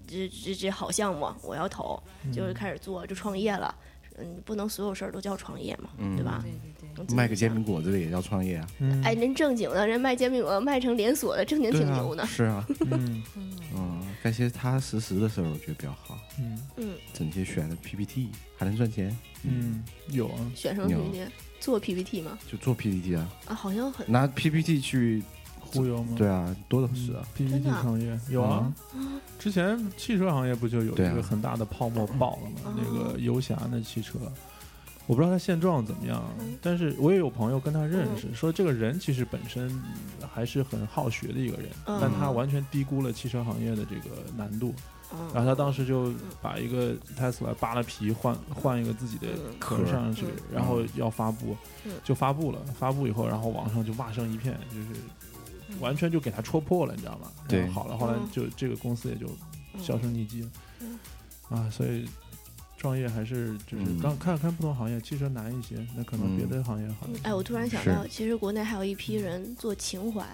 [0.07, 3.75] 这这这好项目我要投，就是开始做就创业了。
[4.19, 6.15] 嗯，不能所有事儿都叫创业嘛，嗯。
[6.15, 6.45] 对吧？
[7.15, 8.67] 卖个煎饼果子的也叫创业啊？
[8.79, 12.25] 嗯哎，人正经的人卖煎饼果子卖成连锁的，正经挺牛的啊，。
[12.25, 13.23] 是啊， 嗯
[13.75, 16.17] 嗯，干些踏踏实实的事儿，我觉得比较好。
[16.39, 21.21] 嗯嗯，整天选的 PPT 还能赚钱，嗯，有啊，选什么 PPT？
[21.59, 22.37] 做 PPT 吗？
[22.51, 25.23] 就做 PPT 啊，啊，好像很拿 PPT 去，
[25.59, 26.15] 忽悠吗？
[26.17, 27.25] 对啊，多的是啊。
[27.35, 28.71] ，PPT 真的啊创业有啊。
[29.39, 32.55] 之前汽车行业不就有一个很大的泡沫爆了吗？
[32.65, 34.17] 哦那个游侠的汽车，
[35.05, 39.81] 我不知道他现状怎么样嗯，但是我也有朋友跟他认识，说这个人其实本身
[40.31, 41.97] 还是很好学的一个人，嗯。
[42.01, 44.73] 但他完全低估了汽车行业的这个难度。
[45.13, 45.19] 嗯。
[45.33, 49.59] 然后他当时就把一个 Tesla 扒了皮换换一个自己的嗯。
[49.59, 52.59] 壳上去嗯，然后要发布嗯，就发布了。
[52.79, 57.29] 发布以后，然后网上就骂声一片，就是完全就给他戳破了，你知道吗？
[57.47, 57.67] 对。
[57.67, 58.29] 好了，后来嗯。
[58.31, 59.27] 就这个公司也就
[59.73, 59.83] 嗯。
[59.83, 60.49] 销声匿迹了。
[60.79, 60.99] 嗯。
[61.49, 62.07] 啊，所以
[62.83, 63.97] 创业还是就是嗯。
[64.01, 67.19] 刚看看不同行业，汽车难一些，那可能别的行业好一些。
[67.23, 70.27] 哎，我突然想到，其实国内还有一批人做情怀，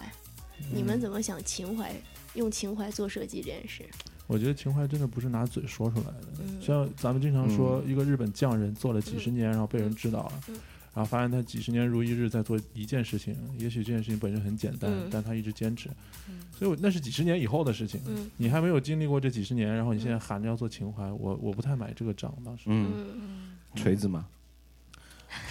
[0.74, 1.02] 你们嗯。
[1.02, 1.96] 怎么想情怀？
[2.34, 3.84] 用情怀做设计这件事？
[4.26, 6.60] 我觉得情怀真的不是拿嘴说出来的，嗯。
[6.60, 10.56] 像咱们经常说，一个日本匠人做了几十年，然后被人知道了，嗯
[10.94, 15.08] 然后发现他几十年如一日在做一件事情，也许这件事情本身很简单，嗯。
[15.12, 15.90] 但他一直坚持，
[16.28, 16.40] 嗯。
[16.52, 18.02] 所以我那是几十年以后的事情。
[18.08, 18.30] 嗯。
[18.38, 22.34] 你还没有经历过这几十年，然后你现在喊着要做情怀，我我不太买这个账。
[22.44, 24.28] 当时，嗯，嗯锤子嘛，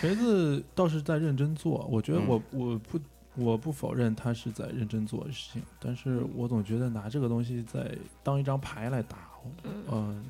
[0.00, 2.26] 锤子倒是在认真做，我觉得嗯。
[2.26, 3.00] 我、我不
[3.36, 9.18] 我不否认他是在认真做事情，但是我总觉得拿这个东西在当一张牌来打，
[9.62, 9.84] 嗯。
[9.92, 10.24] 嗯、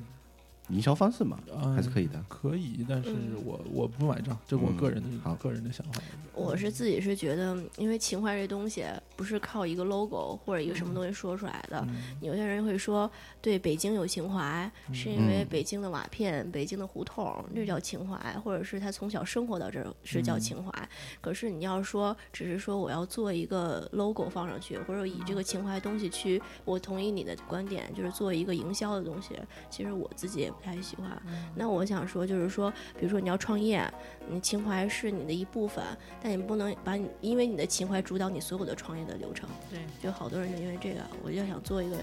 [0.69, 2.23] 营销方式嘛，嗯还是可以的。
[2.27, 6.01] 可以，但是嗯我我不买账，这是我嗯个人的、好个人的想法。
[6.33, 11.79] 我是自己是觉得，因为情怀这东西不是靠一个 logo 或者一个什么东西说出来的。
[11.89, 13.09] 嗯有些人会说
[13.41, 20.89] 对北京有情怀，是因为嗯北京的瓦片、北京的胡同，这叫情怀，或者是他从小生活到这儿是叫情怀。
[21.21, 29.35] 可是你要说，只是说我要做一个 logo 放上去，或者以这个情怀东西去，我同意你的观点，就是做一个营销的东西。
[29.69, 31.09] 其实我自己也不太喜欢。
[31.55, 32.69] 那我想说，就是说，
[32.99, 33.81] 比如说你要创业，
[34.29, 35.83] 你情怀是你的一部分，
[36.21, 39.47] 但你不能把你因为你的情怀主导你所有的创业的流程。
[39.69, 41.97] 对就好多人就因为这个，我就想做一个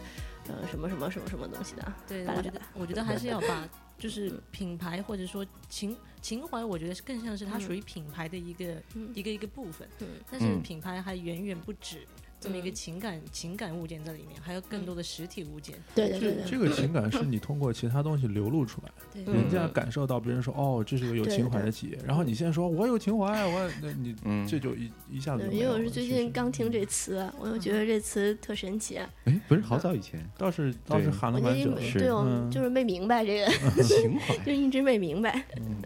[0.48, 1.92] 呃什么什么什么什么东西的。
[2.08, 12.06] 对，我觉得我觉得还是要把就是品牌或者说情情怀，我觉得是更像是它嗯属于品牌的一个、嗯一个一个部分，嗯但是嗯品牌还远远不止
[12.46, 15.74] 这么一个嗯情感、情感物件在里面，还有更多的实体物件。
[15.96, 28.96] 对对对对，这这个情感是你通过其他东西流露出来，人家感受到别人说哦，这是个有情怀的企业，然后你现在说我有情怀，我那你嗯，这就一一下子因为我是最近刚听这词，我又觉得这词特神奇。
[29.24, 30.24] 哎，不是好早以前。
[30.38, 32.48] 倒是倒是喊了蛮久的，对我嗯。
[32.50, 34.36] 就是没明白这个，情怀。
[34.46, 35.42] 就一直没明白。
[35.56, 35.76] 嗯，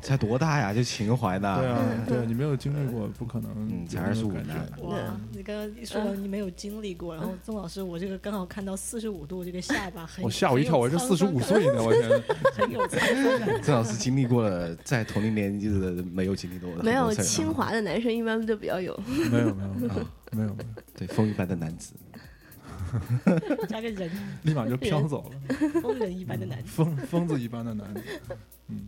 [0.00, 1.58] 才多大呀，就情怀呢？
[1.60, 4.82] 对啊嗯，对啊， 你没有经历过，不可能嗯才有那种25感呢觉。
[4.84, 12.10] 哇，你刚刚一说 你没有经历过，然后曾老师，我这个刚好看到四十五度这个下巴很，我吓我一跳，我是四十五岁呢，我天，
[12.54, 13.60] 很有沧桑感。
[13.62, 18.98] 郑老师经历过了，在同龄年纪的没有经历过的没有清华的男生一般都比较有，
[19.30, 20.56] 没有没有没有啊，没有，
[20.96, 21.94] 对风一般的男子。
[23.68, 24.10] 加个人，
[24.44, 26.68] 立马就飘走了，疯人一般的男子。
[26.68, 28.02] 疯疯子一般的男子，
[28.68, 28.86] 嗯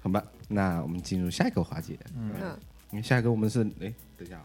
[0.00, 1.98] 好吧，那我们进入下一个环节。
[2.16, 2.58] 嗯，嗯，
[2.92, 4.44] 因为下一个我们是哎，等一下啊，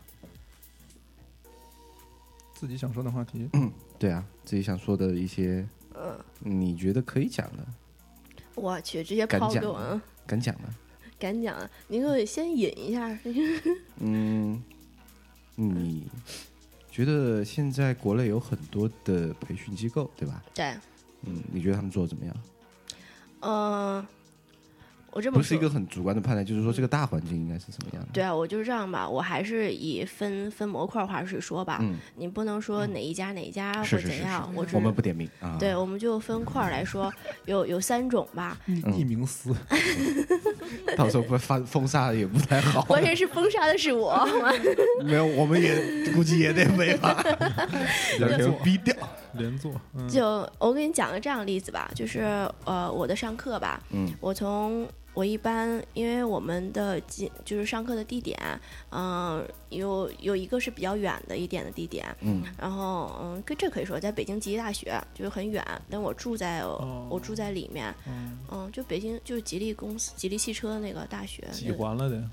[2.59, 3.47] 自己想说的话题，
[3.99, 7.63] 对啊，自己想说的一些，嗯，你觉得可以讲的、
[8.55, 10.63] 我去，直接抛给我，嗯敢讲的，
[11.19, 11.55] 敢讲，
[11.87, 13.15] 您给我先引一下。
[14.01, 14.59] 嗯，
[15.53, 16.09] 你
[16.89, 20.43] 觉得现在国内有很多的培训机构，对吧？
[20.55, 20.75] 对，
[21.21, 22.35] 嗯，你觉得他们做的怎么样？
[23.41, 24.07] 嗯，
[25.17, 28.09] 我这么不是一个很主观的判断，就是说这个大环境应该是什么样的？
[28.13, 35.57] 对啊，我就是这样吧，我还是以分分模块化去说吧，嗯，你不能说哪一家哪一家或是是是怎样，我只我们不点名啊。
[35.59, 37.11] 对，我们就分块儿来说，
[37.45, 39.55] 有有三种吧，匿匿名撕，
[40.95, 42.83] 到时候不发封杀也不太好。
[42.85, 44.23] 关键是封杀的是我，
[45.03, 47.23] 没有，我们也估计也得被吧，
[48.19, 48.95] 要给我逼掉。
[49.37, 50.07] 连坐，嗯。
[50.09, 52.21] 就我给你讲个这样的例子吧，就是
[52.65, 54.11] 呃我的上课吧，嗯。
[54.19, 58.37] 我从我一般因为我们的进就是上课的地点，
[58.91, 62.43] 嗯、有有一个是比较远的一点的地点，嗯。
[62.59, 66.63] 然后嗯，跟这可以说在北京吉利大学就是很远，但我住在、
[67.09, 72.29] 我住在里面，嗯，嗯，就北京就是吉利公司吉利汽车那个大学，几环了的，那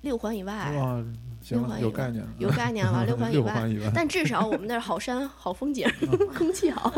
[0.00, 0.52] 六环以外。
[0.76, 1.04] 哇，
[1.40, 3.04] 行了，六环以外有概念了，有概念了？
[3.06, 5.88] 六环以外六环，以外，但至少我们那儿好山好风景，
[6.36, 6.92] 空气好。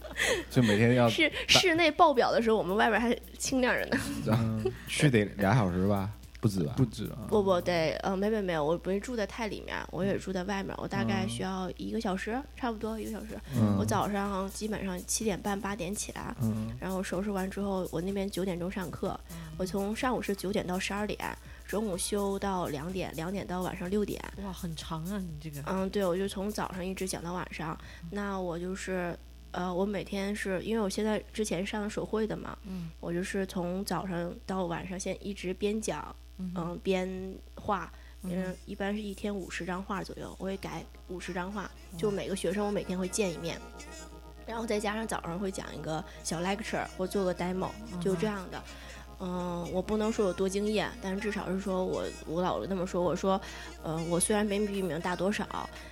[0.50, 3.98] 就每天要室室内爆表的时候，我们外边还清亮着呢。
[4.28, 6.74] 嗯，去得俩小时吧，不止吧？
[6.76, 13.38] 不止啊，不不得，呃，没没没有，我不是住在太里面，我也住在外面，我大概需要一个小时，差不多一个小时。
[13.56, 19.18] 嗯我早上基本上七点半八点起来，嗯然后收拾完之后，我那边九点钟上课，
[19.56, 21.18] 我从上午是九点到十二点，
[21.66, 24.22] 中午休到两点，两点到晚上六点。
[24.42, 25.62] 哇，很长啊，你这个。
[25.66, 27.78] 嗯，对，我就从早上一直讲到晚上。
[28.10, 29.18] 那我就是，
[29.52, 37.92] 呃，我每天是因为我现在之前上手绘的嘛，嗯我就是从早上到晚上，先一直边讲，嗯嗯，边画。
[38.24, 43.60] 嗯嗯，一般是一天五十张画左右，我会改五十张画，就每个学生我每天会见一面，
[44.46, 47.70] 然后再加上早上会讲一个小 lecture 或做个 demo，
[48.00, 48.58] 就这样的。
[48.58, 48.91] 嗯，
[49.72, 53.40] 我不能说有多惊艳，但是至少是说我我老是那么说，我说，
[53.82, 55.46] 呃，我虽然没比你们大多少，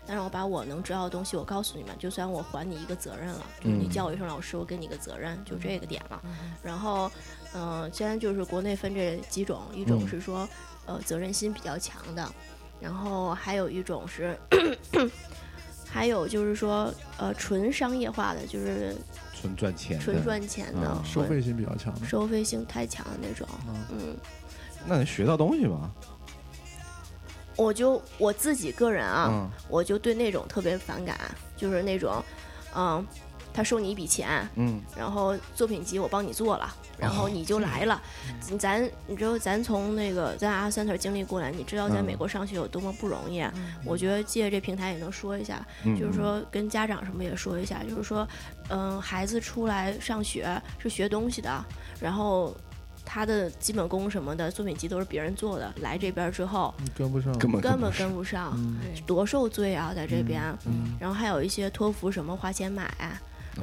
[0.07, 3.91] 但是我把我能知道的东西我告诉你们，就算我还你一个责任了，就是你嗯。
[3.91, 6.21] 叫我一声老师，我给你个责任，就这个点了。
[6.25, 6.55] 嗯。
[6.63, 7.11] 然后，
[7.55, 10.09] 嗯、现在就是国内分这几种，一种嗯。
[10.09, 10.49] 是说，
[10.87, 12.29] 呃，责任心比较强的，
[12.81, 14.37] 然后还有一种是，
[15.89, 18.95] 还有就是说，呃，纯商业化的，就是
[19.41, 23.49] 纯赚钱的，纯赚钱的，啊收费性比较强的，收费性太强的那种。
[23.69, 24.17] 嗯嗯，
[24.87, 25.91] 那能学到东西吗？
[27.57, 31.19] 我就我自己个人啊，嗯我就对那种特别反感，
[31.57, 32.23] 就是那种，
[32.75, 33.07] 嗯，
[33.53, 38.01] 他收你一笔钱，嗯然后作品集我帮你做了，然后你就来了。
[38.59, 43.41] 咱你知道，咱从那个咱阿三 r 经历过来，你知道在嗯美国上学有多么不容易。
[43.41, 43.53] 嗯
[43.85, 48.27] 我觉得借这平台也能说一下，嗯，就是说跟家长什么也说一下，就是说，
[48.69, 51.65] 嗯，孩子出来上学是学东西的，
[52.01, 52.55] 然后。
[53.13, 60.41] 他的基本功什么的作品集都是别人做的，来这边之后你跟不上，根本根本跟不上，嗯，多受罪啊，在这边。
[60.65, 62.89] 嗯，然后还有一些托福什么花钱买，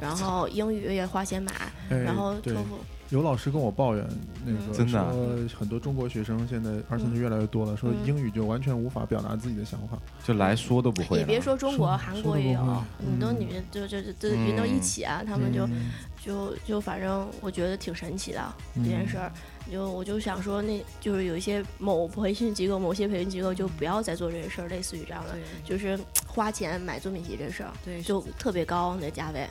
[0.00, 1.52] 然后英语也花钱买，
[1.90, 2.78] 哎然后对托福
[3.10, 4.06] 有老师跟我抱怨，
[4.44, 4.72] 那个嗯。
[4.74, 5.10] 真的啊？
[5.10, 8.06] 说很多中国学生现在二三就越来越多了，说嗯。
[8.06, 9.98] 英语就完全无法表达自己的想法。
[10.22, 11.20] 就来说都不会了。
[11.20, 12.60] 也别说中国，韩国也有。
[12.98, 13.40] 很多嗯。
[13.40, 15.90] 女就就就就匀到一起啊，他们就嗯。
[16.22, 19.32] 就就反正我觉得挺神奇的这件嗯事儿。
[19.70, 29.46] 就我就想说，那就是有一些某培训机构、某些培训机构就不要再做这些事儿，类似于这样的，就是花钱买作品集这事儿，对，就特别高那价位。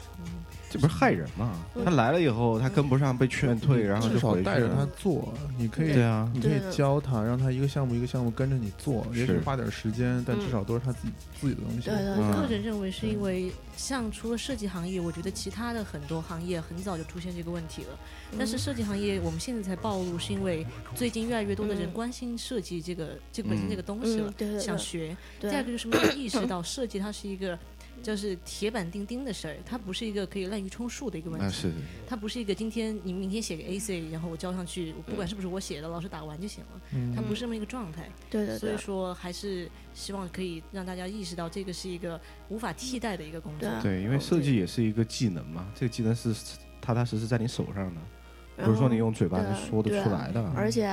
[0.70, 1.54] 这不是害人吗？
[1.76, 4.90] 嗯他来了以后，他跟不上被劝退，然后至就回去少带着他了。
[4.98, 11.90] 做，你可以对啊，你可以对教他，让他一个项目一个项目跟着你做，也许是花点时间，但至少都是他自己自己的东西。
[11.90, 17.98] 对对嗯个人认为是因为像除了设计行业，我觉得其他的很多行业很早就出现这个问题了。
[18.38, 20.66] 但是设计行业我们现在才暴露，是因为
[20.96, 25.16] 最近越来越多的人嗯关心设计这个这个本身这个东西了嗯，，对对对想学。
[25.40, 27.58] 对，第二个就是没有意识到设计它是一个。
[28.04, 31.72] 就是铁板钉钉的事儿，它不是一个可以滥竽充数的一个问啊题，是，
[32.08, 38.10] 它不是一个今天你明天写个 AC，然后我交上去，我不管是不是我写的，老师打完就行了，嗯它不是这么一个状态。
[38.30, 42.20] 对对对所以说，还是希望可以让大家意识到，这个是一个
[42.50, 43.70] 无法替代的一个工作。
[43.82, 46.34] 对对，因为设计也是一个技能嘛，这个技能是
[46.80, 48.17] 踏踏实实在你手上的，然
[48.64, 49.40] 不是说你用嘴巴
[49.70, 50.44] 说得出来的。
[50.56, 50.90] 而且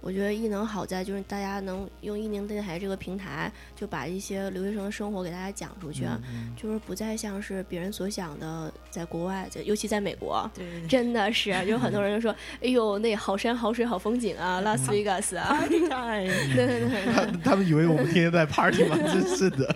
[0.00, 10.48] 我觉得艺能好在就是大家能用艺能电台这个平台，就把一些留学生的生活给大家讲出去，嗯就是不再像是别人所想的，在国外，在尤其在美国。
[10.54, 18.96] 对对对真的是，有很多人就说： “哎呦，那好山好水好风景啊，拉斯维加斯啊！” 对对对， 他他们以为我们天天在 party 吗？
[19.06, 19.74] 真是的。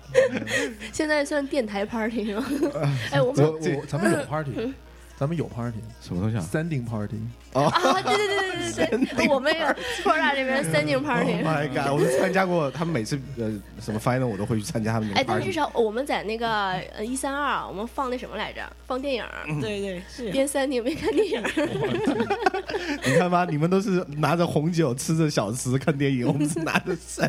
[0.93, 2.45] 现在算电台 party 吗？
[3.11, 4.72] 哎，我们我我咱们有 party，
[5.21, 7.21] 咱们有 party，什么东西啊？standing party，
[7.53, 7.71] 啊，
[8.03, 9.61] 对对对对对对， 我们也
[10.03, 11.33] 科大这边三景 party。
[11.33, 11.93] Oh my god！
[11.93, 15.51] 我是参加过，他们每次呃什么 final 我都会去参加他们那哎，但至。
[15.51, 16.49] 少我们在那个
[16.97, 18.63] 呃一三二，我们放那什么来着？
[18.87, 20.31] 放电影儿，对对是。
[20.31, 21.43] 边三景边看电影。
[23.05, 27.29] 你看吧，你们都是拿着红酒吃着小吃看电影，我们是拿着伞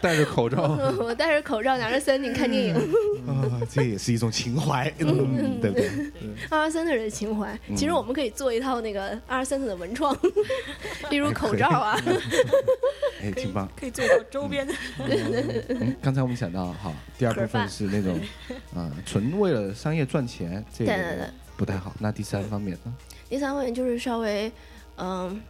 [0.00, 0.62] 戴着口罩，
[0.98, 2.74] 我戴着口罩 拿着三景看电影，
[3.28, 5.90] 啊，这也是一种情怀，嗯，对不对？
[6.48, 7.58] 二二三的人情怀。
[7.76, 10.16] 其实我们可以做一套那个二二三的文创，
[11.10, 11.98] 例如口罩啊。
[13.22, 13.68] 哎，挺棒。
[13.76, 14.74] 可以做到周边的。
[14.98, 18.20] 嗯，刚才我们讲到，好，第二部分是那种
[18.74, 21.94] 啊，纯为了商业赚钱，这对对对个不太好。
[21.98, 22.94] 那第三方面呢？
[23.28, 24.50] 第三方面就是稍微，
[24.96, 25.40] 嗯，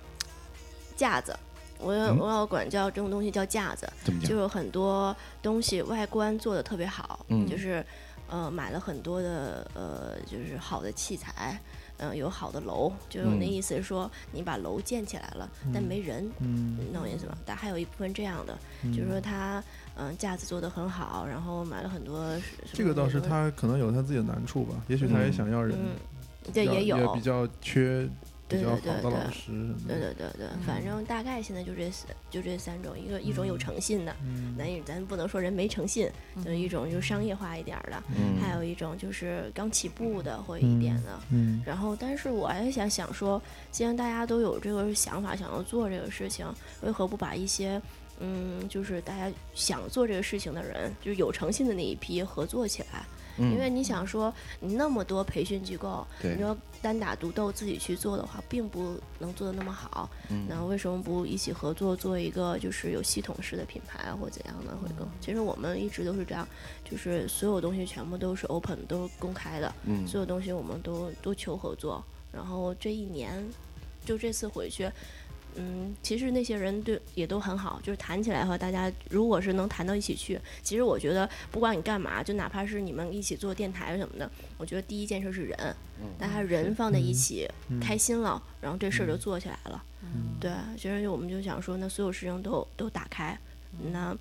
[0.97, 1.37] 架子。
[1.79, 3.87] 我我要管叫这种东西叫架子？
[4.25, 7.85] 就是很多东西外观做的特别好，嗯就是
[8.31, 11.61] 呃买了很多的呃就是好的器材，
[11.99, 17.37] 嗯、有好的楼，就是那嗯意思是说你把楼建起来了，但没人，嗯，你懂我意思吗？
[17.45, 18.59] 但还有一部分这样的，
[18.93, 19.63] 就是说他
[19.99, 22.37] 嗯、架子做的很好，然后买了很多
[22.73, 28.07] 这个倒是他可能有他自己的难处吧，也许他也嗯想要人，嗯，对也有比较缺
[28.49, 29.51] 比对较对对对好的老师
[29.89, 34.55] 对，对对对，反正大概现在就这四就这三种，一个一种有诚信的，嗯。
[34.57, 38.41] 咱也咱不能说人没诚信，就是一种就是商业化一点儿的，嗯。
[38.41, 41.19] 还有一种就是刚起步的或一点的。
[41.31, 41.61] 嗯。
[41.67, 43.41] 然后，但是我还想想说，
[43.71, 46.47] 既然大家都有这个想法，想要做这个事情，
[46.83, 47.81] 为何不把一些，
[48.21, 53.05] 嗯，就是大家想做这个事情的人，就是有诚信的那一批合作起来？
[53.39, 60.09] 嗯因为你想说，你那么多培训机构，你说单打独斗自己去做的话，并不能做的那么好。
[60.31, 65.07] 嗯那为什么不一起合作做一个就是有系统式的品牌啊或怎样的会更？
[65.21, 66.47] 其实我们一直都是这样，
[66.89, 72.03] 就是所有东西全部都是 open 都是公开的，嗯所有东西我们都都求合作。
[72.33, 73.43] 然后这一年，
[74.05, 74.91] 就这次回去。
[75.57, 85.77] 嗯，其实那些人对也都很好，就是谈起来和大家，如果是能谈到一起去，其实我觉得不管你干嘛，就哪怕是你们一起做电台什么的，我觉得第一件事是人，
[86.19, 87.49] 大家人放在一起，
[87.81, 89.83] 开心了，然后这事儿就做起来了。
[90.39, 93.39] 对，其实我们就想说，那所有事情都都打开，
[93.93, 94.17] 那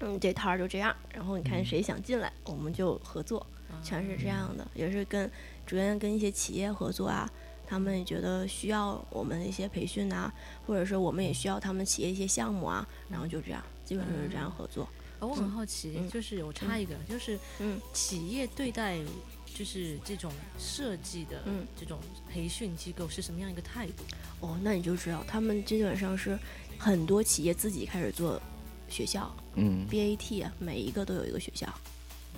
[0.00, 3.44] 嗯这摊儿就这样，然后你看谁想进来，我们就合作，
[3.82, 5.30] 全是这样的，也是跟
[5.66, 7.30] 主要跟一些企业合作啊。
[7.72, 10.30] 他们也觉得需要我们的一些培训啊，
[10.66, 14.86] 或者是我们也需要他们企业一些项目啊，然后就这样，基本上是这样合作。
[15.20, 18.98] 呃我很好奇，嗯就是我插一个，就是嗯企业对待
[19.46, 21.98] 就是这种设计的嗯这种
[22.28, 24.04] 培训机构是什么样一个态度？
[24.40, 26.38] 哦，那你就知道，他们基本上是
[26.78, 28.38] 很多企业自己开始做
[28.86, 31.66] 学校嗯，BAT 啊，每一个都有一个学校，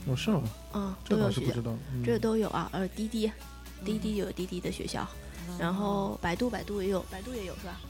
[0.07, 0.43] 哦是吗？
[0.75, 3.33] 嗯，这都有学校倒是不知，道，嗯这都有啊，呃，滴滴，
[3.85, 5.09] 滴滴有滴滴的学校，
[5.59, 7.81] 然后百度百度也有，百度也有是吧？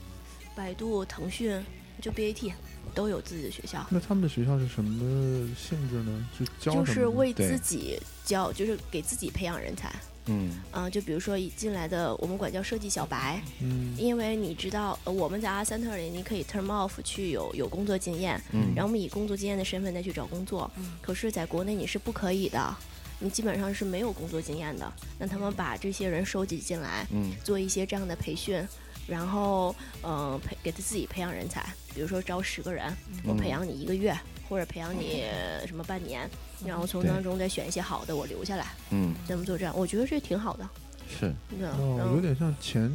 [0.55, 1.61] 百度、腾讯
[2.01, 2.53] 就 BAT
[2.95, 6.29] 都有自己的学校，那他们的学校是什么性质呢？
[6.39, 9.93] 就教就是为自己教，就是给自己培养人才。
[10.27, 10.53] 嗯。
[10.73, 13.95] 嗯、就比如说一进来的，我们管叫设计小白，嗯。
[13.99, 20.71] 因为你知道，呃我们在阿三特里，你可以 turn off 去有有工作经验，嗯，然后我们以工作经验的身份再去找工作。
[21.03, 22.77] 可是，在国内你是不可以的，
[23.19, 24.93] 你基本上是没有工作经验的。
[25.19, 28.67] 那他们把这些人收集进来，嗯做一些这样的培训，
[29.07, 32.93] 然后嗯、呃培给他自己培养人才，比如说招十个人，
[33.25, 34.15] 我培养你一个月，
[34.49, 35.25] 或者培养你
[35.67, 36.29] 什么半年，
[36.67, 40.69] 然后从当中再选一些好的我留下来，嗯，咱们做这样，我觉得这挺好的。
[41.09, 42.91] 是，对，然哦，后有点像前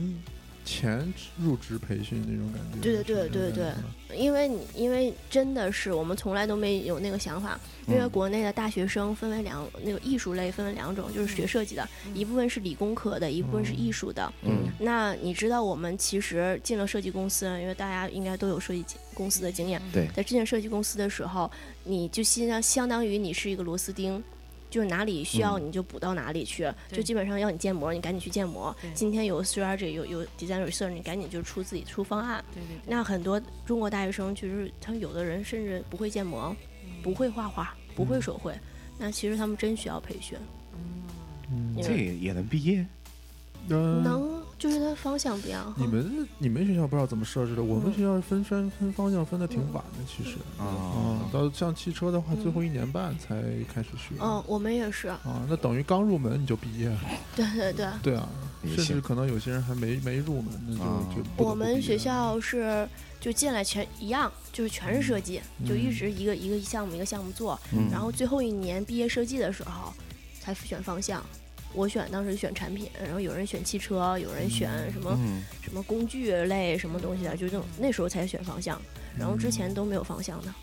[0.69, 2.79] 前入职培训那种感觉。
[2.79, 3.73] 对对对对
[4.07, 14.31] 对因为你因为真的是我们从来都没有那个想法，因为嗯国内的大学生分为两那个艺术类分为两种，就是学设计的，一部分是理工科的，一部分是艺术的。
[14.43, 21.49] 嗯那你知道我们其实进了设计公司，因为大家应该都有设计公司的经验，对，在进设计公司的时候，
[21.83, 24.23] 你就相相当于你是一个螺丝钉。
[24.69, 28.75] 就是哪里需要嗯你就补到哪里去，就基本上要你建模，你赶紧去建模。
[28.93, 32.43] 今天有 strategy 有有 design research，你赶紧就出自己出方案。
[32.53, 36.55] 对对对，那很多中国大学生，就是他们有的人甚至不会建模，
[37.01, 38.53] 不会画画，不会手绘，
[38.97, 40.37] 那其实他们真需要培训。
[41.51, 42.85] 嗯这也也能毕业，
[43.69, 45.73] 嗯能，就是它方向不一样。
[45.77, 53.41] 你们你们学校不知道怎么设置的，我们嗯学校分分分方向分的挺晚的，其实啊啊，到像汽车的话，嗯最后一年半才
[53.73, 54.15] 开始学。
[54.19, 56.99] 嗯，我们也是，啊，那等于刚入门你就毕业了，
[57.35, 57.87] 对对对。
[58.03, 58.27] 对啊，
[58.67, 62.87] 甚至可能有些人还没没入门，那就啊就我们学校是
[63.21, 69.93] 就进来全一样，就是全是设计，就一直一个一个项目一个项目做，嗯，然后最后一年毕业设计的时候
[70.41, 71.23] 才选方向。
[71.73, 75.43] 我选当时选产品，然后有人选汽车，有人选什么、嗯。
[75.61, 78.81] 什么工具类什么东西的，就这种那时候才选方向，
[79.17, 80.53] 然后之前都没有方向的。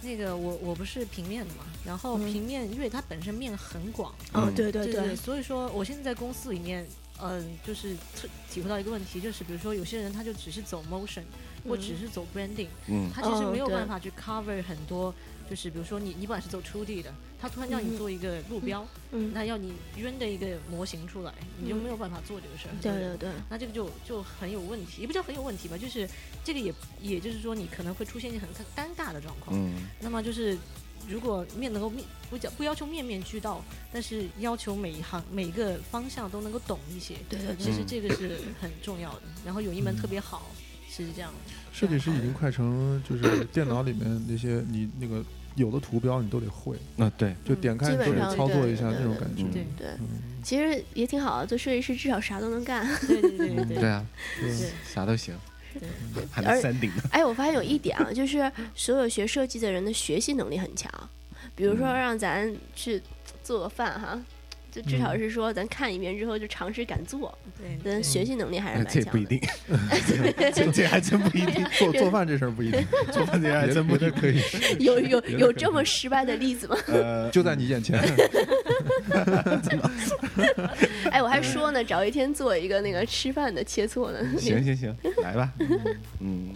[0.00, 2.32] 那个我我不是平面的嘛，然后嗯。
[2.32, 6.86] 平面因为它本身面很广，嗯，嗯对对对对，所以说我现在在公司里面，
[7.20, 11.22] 嗯、就是特体会到一个问题，就是比如说有些人他就只是走 motion，、
[11.66, 13.10] 或只是走 branding，嗯。
[13.12, 15.12] 他其实没有办法去 cover 很多，
[15.48, 22.72] 就是比如说你你本来是走 2D 的，他突然叫你嗯做一个路标，嗯，那要你扔的一个模型出来，你就没有办法做这个事儿。
[22.80, 26.08] 对对对，那这个就就很有问题，也不叫很有问题吧，就是
[26.42, 29.56] 这个也也就是说你可能会出现一些很尴尬的状况。
[29.58, 30.56] 嗯那么就是
[31.06, 39.22] 如果面能够面不讲不要求面面俱到，但是要求每一行每一个方向都能够懂一些，对对对其实这个是很重要的。
[39.44, 40.50] 然后有一门特别好，
[40.90, 41.38] 是这样的。
[41.74, 45.22] 设计师已经快成就是电脑里面那些你那个
[45.56, 49.42] 有的图标你都得会，那对，就点开你都得操作一下那种感觉。
[49.42, 50.08] 嗯对对，嗯，
[50.42, 52.86] 其实也挺好的，做设计师至少啥都能干。
[53.06, 54.06] 对对对对对啊，
[54.84, 55.34] 啥都行，
[55.74, 55.88] 对
[56.30, 60.88] 还能山顶呢，哎，我发现有一点啊，就是所有学设计的人的学习能力很强。
[61.56, 63.00] 比如说嗯让咱去
[63.42, 64.20] 做个饭哈，
[64.74, 69.04] 就至少嗯是说咱看一遍之后就尝试敢做，对咱学习能力还是蛮强的。
[69.04, 69.40] 这不一定，
[70.52, 74.40] 这这还真不一定，做做饭这事儿不一定，做饭这还真不一定可以，
[74.80, 76.76] 有有有这么失败的例子吗？
[76.88, 77.96] 呃，就在你眼前。
[81.12, 84.18] 哎，我还说呢，找一天做一个那个吃饭的切磋呢。
[84.40, 85.52] 行行行，来吧，
[86.18, 86.52] 嗯，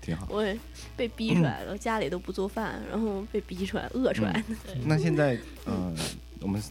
[0.00, 0.28] 挺好。
[0.30, 0.56] 我也
[0.96, 4.42] 被逼出来了，家里都不做饭，然后被逼出来，饿出来的。
[4.84, 5.92] 那现在，嗯，
[6.40, 6.62] 我们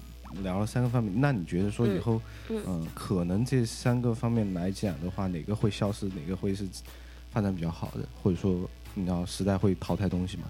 [0.44, 2.62] 聊了三个方面，那你觉得说以后，嗯。
[2.68, 6.68] 嗯、可能这三个方面来讲的话，哪个会消失，哪个会是
[7.32, 10.44] 发展比较好的，或者说，你知道时代会淘汰东西吗？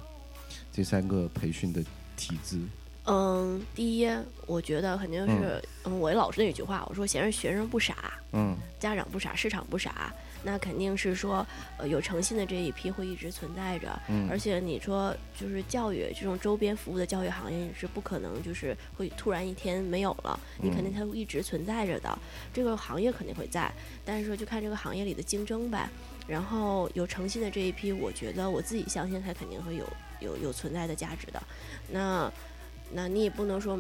[0.72, 1.82] 这三个培训的
[2.18, 2.60] 体制，
[3.06, 4.10] 嗯，第一，
[4.46, 8.58] 我觉得肯定是，嗯，我老是那句话，我说显然学生不傻，嗯。
[8.78, 10.14] 家长不傻，市场不傻，
[10.46, 11.44] 那肯定是说，
[11.80, 14.00] 呃，有诚信的这一批会一直存在着。
[14.08, 22.20] 嗯，而且你说，就是教育这种周边服务的教育行业是不可能就是会突然一天没有了，你肯定它会一直存在着的。
[22.54, 23.74] 这个行业肯定会在，
[24.06, 25.90] 但是说就看这个行业里的竞争呗。
[26.28, 29.84] 然后有诚信的这一批，我觉得我自己相信它肯定会有
[30.20, 31.42] 有有存在的价值的。
[31.90, 32.32] 那
[32.92, 33.80] 那你也不能说。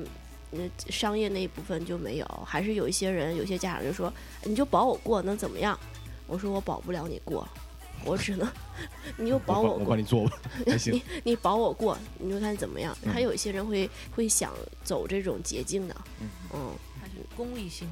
[0.52, 4.14] 那商业那一部分就没有，还是有一些人，有些家长就说，
[4.44, 5.78] 你就保我过，能怎么样？
[6.28, 7.48] 我说我保不了你过，
[8.06, 8.48] 我只能，
[9.18, 12.96] 你就保我过我帮，你做吧，还行 你，你保我过，你就看怎么样。
[13.04, 14.54] 嗯还有一些人会会想
[14.84, 17.88] 走这种捷径的，嗯嗯，它是功利性，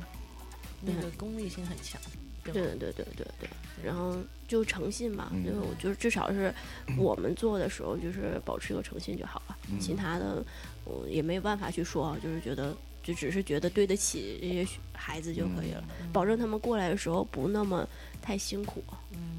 [0.81, 1.99] 那个功利性很强，
[2.43, 2.53] 对？
[2.53, 3.49] 对对对对对。
[3.83, 4.15] 然后
[4.47, 6.53] 就诚信吧，嗯就是我就是至少是
[6.97, 9.57] 我们做的时候，就是保持一个诚信就好了。
[9.71, 10.43] 嗯其他的
[10.85, 17.87] 我也没有办法去说，就是觉得就只是觉得对得起这些孩子就可以了，嗯保证他们过来的时候不那么
[18.21, 18.83] 太辛苦。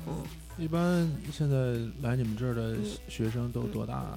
[0.07, 0.23] 嗯
[0.57, 1.57] 一般现在
[2.01, 4.17] 来你们这儿的嗯学生都多大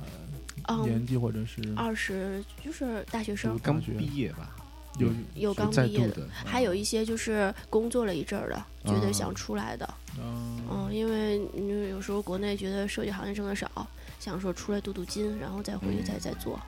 [0.68, 4.56] 嗯，年纪，或者是二十就是大学生，刚毕业吧，
[5.00, 9.92] 有有刚毕业的，的，还有一些就是工作了一阵儿的，觉得啊想出来的。
[10.20, 13.88] 嗯嗯，因为你有时候国内觉得设计行业挣的少，
[14.20, 16.60] 想说出来镀镀金，然后再回去再再做，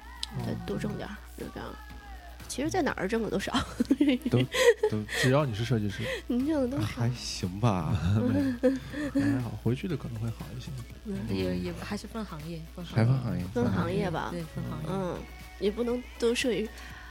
[0.43, 1.69] 再多挣点儿，就这样。
[2.59, 3.57] 其实，在哪儿挣的都少，
[4.29, 4.37] 都
[4.91, 6.87] 都只要你是设计师， 你挣的都少。
[6.87, 7.95] 还行吧。
[9.13, 10.69] 还好，回去的可能会好一些。
[11.33, 15.17] 也也还是分行业，分行开业放行业，分行业吧对，分行业，嗯，
[15.61, 16.51] 也不能都设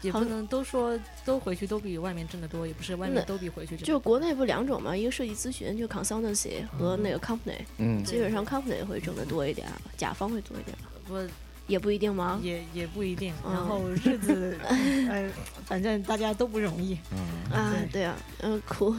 [0.03, 3.87] 也不能都说都回去都比外面挣得多，也不是外面都比回去挣。
[3.87, 10.77] 就国内不两种嘛，一个设计咨询就 consultancy 和那个 company，嗯，基本上 company 会挣得多一点，甲方会多一点，
[11.07, 11.15] 不
[11.69, 12.41] 也不一定吗？
[12.43, 13.53] 也也不一定，嗯。
[13.53, 15.31] 然后日子，呃，
[15.67, 16.99] 反正大家都不容易。
[17.13, 17.57] 嗯。
[17.57, 18.03] 啊，对。
[18.05, 18.91] 啊，嗯，苦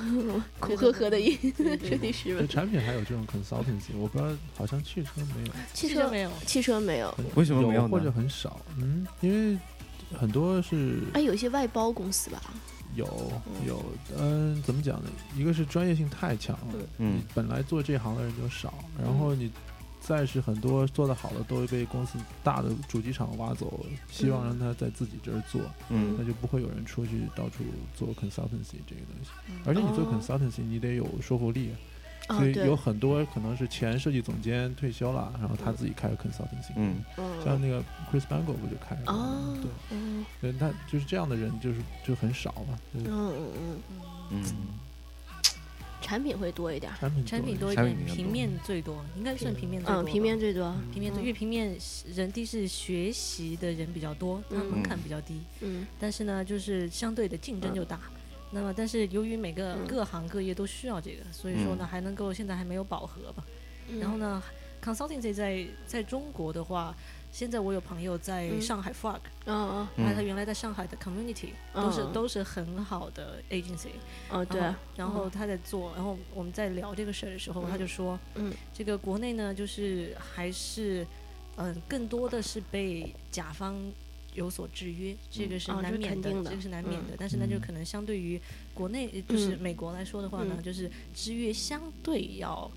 [0.59, 7.89] 苦呵呵的一设计师对，们，产品还有这种 consultancy，我不知道，好像汽车没有，汽车没有，汽车没有，为什么没有呢？
[7.89, 8.59] 或者很少？
[8.77, 9.57] 嗯，因为
[10.17, 12.41] 很多是哎，有一些外包公司吧，
[12.95, 13.05] 有
[13.65, 13.83] 有，
[14.17, 15.09] 嗯，怎么讲呢？
[15.35, 17.17] 一个是专业性太强了，嗯。
[17.17, 19.51] 你本来做这行的人就少，然后你
[20.09, 26.15] 再是很多做得好的都会被公司大的主机厂挖走，希望让他在自己这儿做，嗯。
[26.17, 27.63] 那嗯就不会有人出去到处
[27.95, 29.29] 做 consultancy 这个东西。
[29.65, 30.19] 而且你做哦。
[30.19, 31.69] consultancy，你得有说服力，
[32.27, 36.95] 哦，所以有，很多可能是前设计总监退休了，然后他自己开了 consultancy，嗯。
[37.45, 37.79] 像嗯，那个
[38.11, 39.13] Chris Bangle 不就开了吗？
[39.13, 40.25] 哦对，嗯。
[40.41, 43.05] 对，他就是这样的人，就是就很少嘛，就是。
[43.11, 43.51] 嗯嗯
[44.31, 44.43] 嗯，嗯，
[46.09, 51.77] 产品会多一点，产品产品多一点，平面最多，应该算平面最多嗯，平面最多，平面最，因为平面
[52.15, 55.85] 人地是学习的人比较多，它门槛比较低，嗯。
[55.99, 57.99] 但是呢，就是相对的竞争就大。
[58.49, 63.45] 那么，但是由于每个嗯各行各业都需要这个，所以说呢，还能够现在还没有饱和吧。
[63.87, 64.41] 嗯，然后呢
[64.83, 66.95] ，consulting 在在中国的话，
[67.31, 68.61] 现在我有朋友在嗯。
[68.61, 70.05] 上海 Frog，嗯嗯。
[70.05, 72.13] 他他原来在上海的 community 都是嗯。
[72.13, 73.89] 都是很好的 agency，
[74.29, 74.59] 哦，对。
[74.95, 78.51] 然后，他在做，然后我们在聊这个事儿的时候，他就说，嗯。
[78.73, 81.05] 这个国内呢，就是还是，
[81.57, 83.75] 嗯、更多的是被甲方
[84.33, 87.13] 有所制约，这个是难免的，这个是难免的。
[87.13, 87.17] 嗯。
[87.19, 88.39] 但是呢，就嗯可能相对于
[88.73, 90.63] 国内，呃就是嗯美国来说的话呢，嗯。
[90.63, 92.69] 就是制约相对要，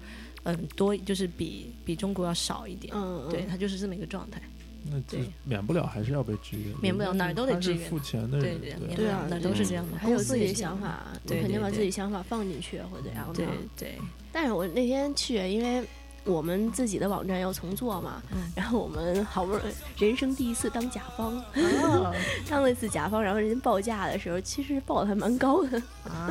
[0.44, 2.92] 嗯，多，就是比比中国要少一点。
[2.96, 4.40] 嗯，对，它就是这么一个状态。
[4.84, 9.96] 那就对免不了还是要被制约，免不了哪儿都得他是制约付钱的人，对对，免对啊不了那都是这样的。
[9.96, 13.46] 还有自己的想法，你对肯定把自己想法放进去或者怎样的对。
[13.78, 13.98] 对，
[14.32, 15.86] 但是我那天去，因为
[16.24, 19.60] 我们自己的网站要重做嘛，嗯 然后我们好不容
[19.98, 21.36] 易人生第一次当甲方，
[21.82, 22.14] 哦
[22.48, 25.82] 当了一次甲方，然后人家报价的时候，其实报的还蛮高的。
[26.04, 26.30] 啊，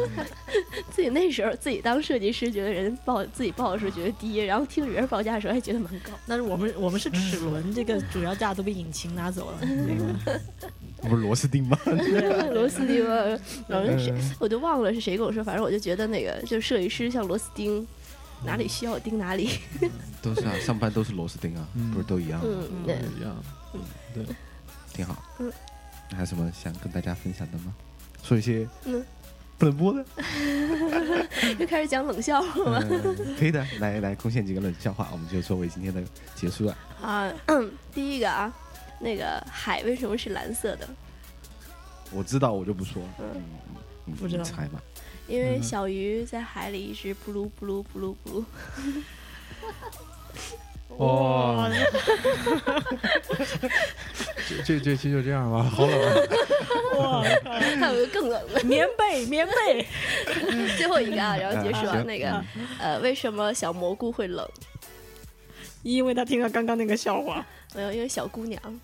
[0.90, 6.10] 自己那时候自己当设计师，觉得人报自己报的时候觉得低，然后听别人报价的时候还觉得蛮高。
[6.26, 9.58] 但是我们我们是齿轮，这个主要价都被引擎拿走了。
[11.02, 11.78] 不是螺丝钉吗？
[12.52, 13.38] 螺丝钉啊，
[13.68, 17.86] 然后谁嗯我就忘了是谁跟我说，反正我就觉得那个就是设计师像螺丝钉，
[18.44, 19.58] 哪里需要钉哪里。
[20.22, 22.46] 都是啊，上班都是螺丝钉啊，嗯不是都一样吗？
[22.48, 23.36] 嗯，对，一样，
[24.14, 24.24] 对，
[24.92, 25.22] 挺好。
[25.38, 25.52] 嗯，
[26.12, 27.74] 还有什么想跟大家分享的吗？
[28.22, 29.04] 说一些嗯，
[29.56, 30.04] 不能播的，
[31.58, 32.80] 又开始讲冷笑话了
[33.38, 36.02] 可以的，来来贡献几个冷笑话，我们就作为今天的
[36.34, 36.76] 结束了。
[37.00, 38.52] 啊，嗯，第一个啊，
[39.00, 40.88] 那个海为什么是蓝色的？
[42.10, 43.00] 我知道，我就不说。
[43.20, 43.42] 嗯嗯，
[44.06, 44.80] 嗯不知道你猜吧。
[45.26, 48.44] 因为嗯小鱼在海里一直布噜布噜布噜布噜。
[50.98, 51.68] 哇，
[54.48, 56.14] 这这这期就这样吧，好冷啊，
[56.98, 57.22] 哇，
[57.78, 59.86] 还有一个更冷的，棉被，棉被，
[60.78, 62.42] 最后一个啊，然后结束啊，那个
[62.78, 64.48] 呃，为什么小蘑菇会冷？
[65.82, 67.44] 因为他听了刚刚那个笑话。
[67.74, 68.80] 没有，因为小姑娘。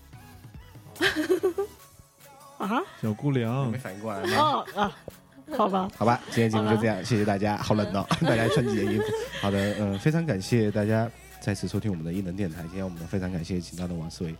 [2.59, 3.71] 啊，小姑娘。
[3.71, 4.37] 没，反应过来吗？
[4.37, 4.97] 哦啊，
[5.57, 7.57] 好吧，好吧，今天节目就这样，谢谢大家。
[7.57, 9.03] 好冷哦， 大家穿几件衣服。
[9.41, 11.09] 好的，嗯、非常感谢大家
[11.41, 12.61] 再次收听我们的异能电台。
[12.63, 14.35] 今天我们非常感谢请到的王思维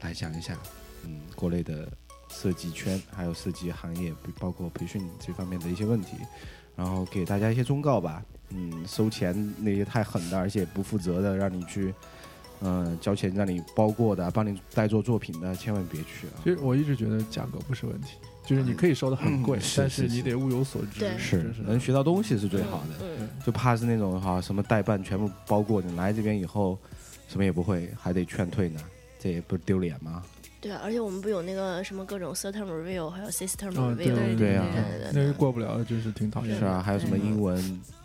[0.00, 0.56] 来讲一下，
[1.04, 1.88] 嗯，国内的
[2.30, 6.16] 设计圈还有设计行业，包括培训这方面的一些问题，
[6.76, 8.22] 然后给大家一些忠告吧。
[8.50, 11.92] 嗯，收钱那些太狠的，而且不负责的，让你去，
[12.64, 16.40] 嗯、交钱让你包过的，帮你代做作品的，千万别去啊。
[16.44, 23.04] 其实我一直觉得价格不是问题，就是你可以收的很贵，嗯但是是是你得物有所值，对是真是能学到东西是最好的。
[23.04, 26.78] 嗯，就怕是那种哈什么代办全部包过，你来这边以后
[27.28, 28.80] 什么也不会，还得劝退呢，
[29.18, 30.22] 这也不是丢脸吗？
[30.60, 36.58] 对啊，而且我们不有那个什么各种 certain review，还有 system 哦 review，对对啊对对那是过不了，就是挺讨厌的。
[36.60, 37.56] 是啊，还有什么英文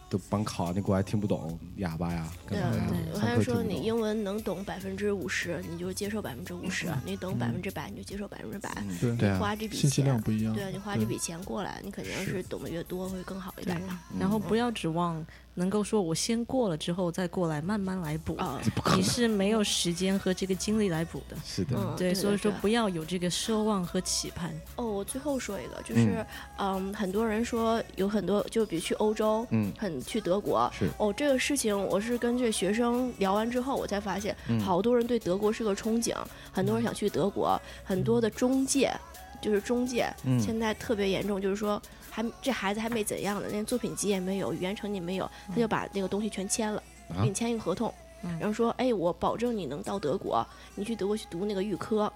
[0.09, 3.13] 都帮考，你过来听不懂，哑巴呀，干对啊嘛呀对？
[3.13, 3.87] 我还是说你。
[3.87, 8.69] 英文能懂百分之五十，你就接受百分之五十；你懂百分之百，你就接受百分之百。
[8.81, 10.53] 嗯对对啊，花这笔信息量钱，不一样。
[10.53, 15.25] 对啊，你花这笔钱过来，你肯定是懂得越多会更好一点嘛。，然后不要指望
[15.57, 18.61] 能够说我先过了之后再过来慢慢来补，啊。
[18.95, 21.35] 你是没有时间和这个精力来补的。
[21.43, 24.53] 是的，嗯对，对对所以说不要有这个奢望和期盼。
[24.75, 26.23] 哦，我最后说一个，就是
[26.59, 30.71] 嗯很多人说有很多，就比如去欧洲，嗯很去德国。
[30.71, 36.15] 是哦，这个事情我是跟这学生聊完之后，我才发现，嗯好多人对德国是个憧憬，
[36.51, 38.93] 很多人想去德国，很多的中介，
[39.41, 41.81] 就是中介，嗯现在特别严重，就是说
[42.17, 47.93] 还这孩子还没怎样呢，连作品集也没有，语言成绩没有，他就把那个东西全签了，啊给你签一个合同，
[48.23, 50.43] 嗯然后说，哎，我保证你能到德国，
[50.73, 52.11] 你去德国去读那个预科。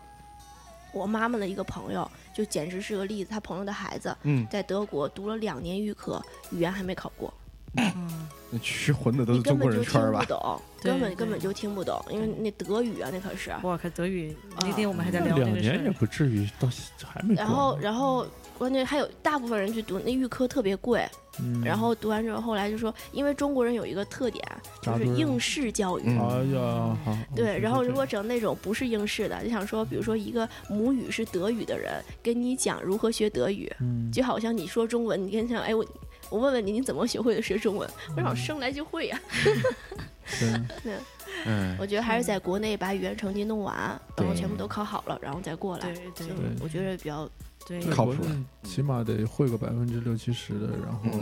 [0.92, 7.32] 我妈妈的一个朋友，就简直是个例子，他朋友的孩子嗯，在德国读了两年预科，语言还没考过，
[7.78, 10.20] 嗯，那去混的都你是中国根本就听人圈儿吧？
[10.22, 13.52] 不懂，根本根本就听不懂，因为那德语啊，那可是。
[13.62, 15.92] 哇，可德语那啊天我们还在聊这两个事年也。
[15.92, 16.68] 不至于到
[17.06, 17.36] 还没。
[17.36, 18.26] 然后，然后
[18.62, 21.04] 关键还有大部分人去读那预科特别贵，
[21.40, 24.40] 嗯，然后读完之后，后来就说，因为中国人有一个特点，
[24.84, 26.04] 就是应试教育。
[26.06, 26.20] 嗯。
[26.20, 31.92] 哎呀，好，对，然后如果整那种不是应试的，就想说，比如说一个母语是德语的人
[32.22, 35.84] 跟你讲如何学德语，嗯，就好像你说中文，你跟他讲，哎，我
[36.30, 37.90] 我问问你，你怎么学会的学中文？
[38.16, 38.24] 我嗯。
[38.24, 39.20] 想生来就会呀
[40.84, 40.94] 对，
[41.48, 41.76] 嗯。
[41.80, 45.92] 我觉得还是在国内把语言成绩弄完，然后全部都考好了，然后再过来。
[46.16, 46.28] 对。
[46.62, 47.28] 我觉得比较
[47.72, 47.82] 对。
[47.82, 48.24] 对靠谱
[48.64, 51.20] 起码得会个百分之六七十的，然后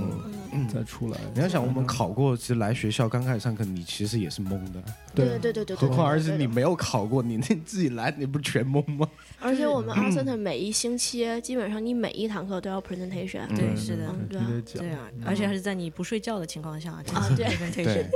[0.52, 1.18] 嗯，再出来。
[1.34, 4.84] 你要想，我们考过，其实来学校刚开始上课，你其实也是懵的。
[5.16, 5.26] 对。
[5.26, 9.08] 对对对对对，何况而且你没有考过，你那自己来，你不全懵吗？
[9.40, 13.44] 而且我们阿森特每一星期，基本上你每一堂课都要 presentation。
[13.50, 14.08] 嗯对是的。
[14.10, 17.46] 嗯对对啊，而且还是在你不睡觉的情况下进啊行 对。
[17.46, 18.10] presentation。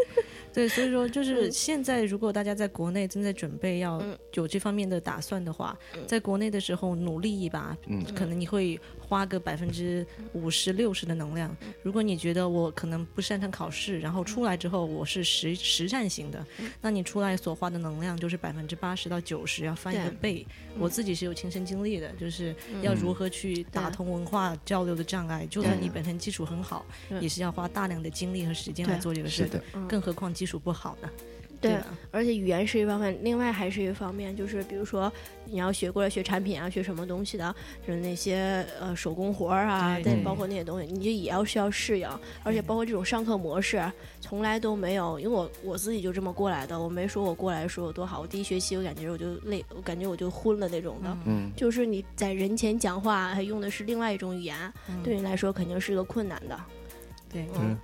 [0.54, 1.52] 对，所以说就是嗯。
[1.52, 4.18] 现在，如果大家在国内正在准备要嗯。
[4.36, 6.04] 有这方面的打算的话，嗯。
[6.08, 8.04] 在国内的时候努力一把，嗯。
[8.16, 11.56] 可能你会花个百分之五十六十的能量。
[11.62, 20.46] 嗯如果你觉得我可能不擅长考试，然后出来之后我是实实战型的，嗯那你出来所花的能量就是百分之八十到九十要翻一个倍。
[20.80, 25.46] 我自己是有亲身经历的，就是嗯要如何去打通文化交流的障碍。
[25.50, 26.86] 就算你本身基础很好，
[27.20, 29.62] 也是要花大量的精力和时间来做这个事的。
[29.88, 31.10] 更何况基础不好呢？
[31.64, 31.88] 对吧？
[32.12, 35.12] 而且语言是一方面，另外还是一方面，就是比如说
[35.46, 37.56] 你要学过来学产品啊，学什么东西的，
[37.88, 42.10] 就是那些呃手工活儿啊，对包括那些东西，你就也要需要适应，
[42.44, 43.84] 而且包括这种上课模式，
[44.22, 51.18] 从来都没有，因为我我自己就这么过来的，我没说我过来说有多好，我第一学期我感觉我就累，我感觉我就昏了那种的。
[51.26, 54.56] 嗯就是你在人前讲话，还用的是另外一种语言，
[54.90, 56.60] 嗯对你来说肯定是个困难的。
[57.32, 57.78] 对对嗯嗯，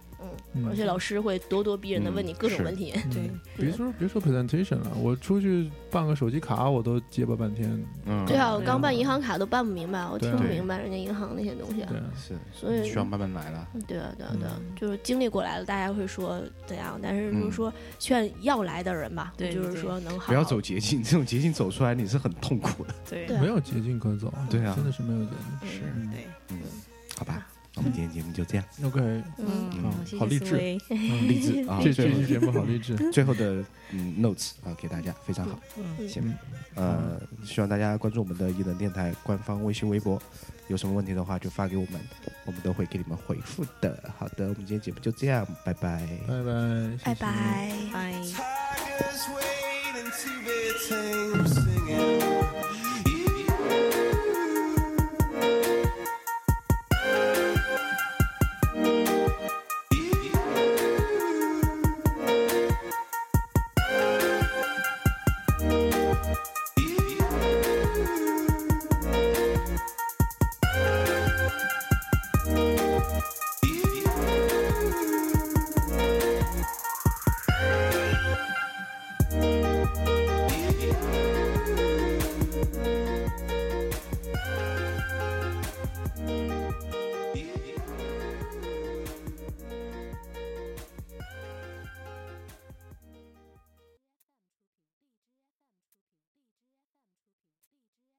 [0.53, 2.91] 嗯而且老师会咄咄逼人的问你各种问题。
[3.11, 7.70] 对嗯别说别说 presentation 了，我出去办个手机卡，我都结巴半天。
[8.05, 11.82] 嗯，对啊，我刚办银行卡都办不明白，我听不明白人家银行那些东西。
[11.82, 13.67] 对，是，所以需要慢慢来了。
[13.88, 16.99] 对啊，对啊，对啊，嗯就是经历过来了，大家会说怎样？
[17.01, 22.93] 但是就是嗯说劝要来的人吧，对就是说能好不要走捷径，这种捷径走出来你是很痛苦的。
[23.09, 24.34] 对对啊没有捷径可走。
[24.49, 25.80] 对啊真的是没有捷径是。
[26.11, 26.57] 对，嗯，
[27.17, 29.24] 好吧，那我们今天节目就这样，OK，嗯，
[29.74, 32.96] 嗯好，好励志励志 啊，这这期节目好励志。
[33.12, 36.22] 最后的嗯 notes 啊，给大家非常好，嗯，行。
[36.28, 36.36] 嗯
[36.76, 40.22] 呃，希望大家关注我们的一能电台官方微信、微博，
[40.68, 42.00] 有什么问题的话就发给我们，
[42.46, 44.12] 我们都会给你们回复的。
[44.18, 46.08] 好的，我们今天节目就这样，拜拜。
[46.28, 47.72] 拜拜，拜拜。
[52.20, 52.29] 拜。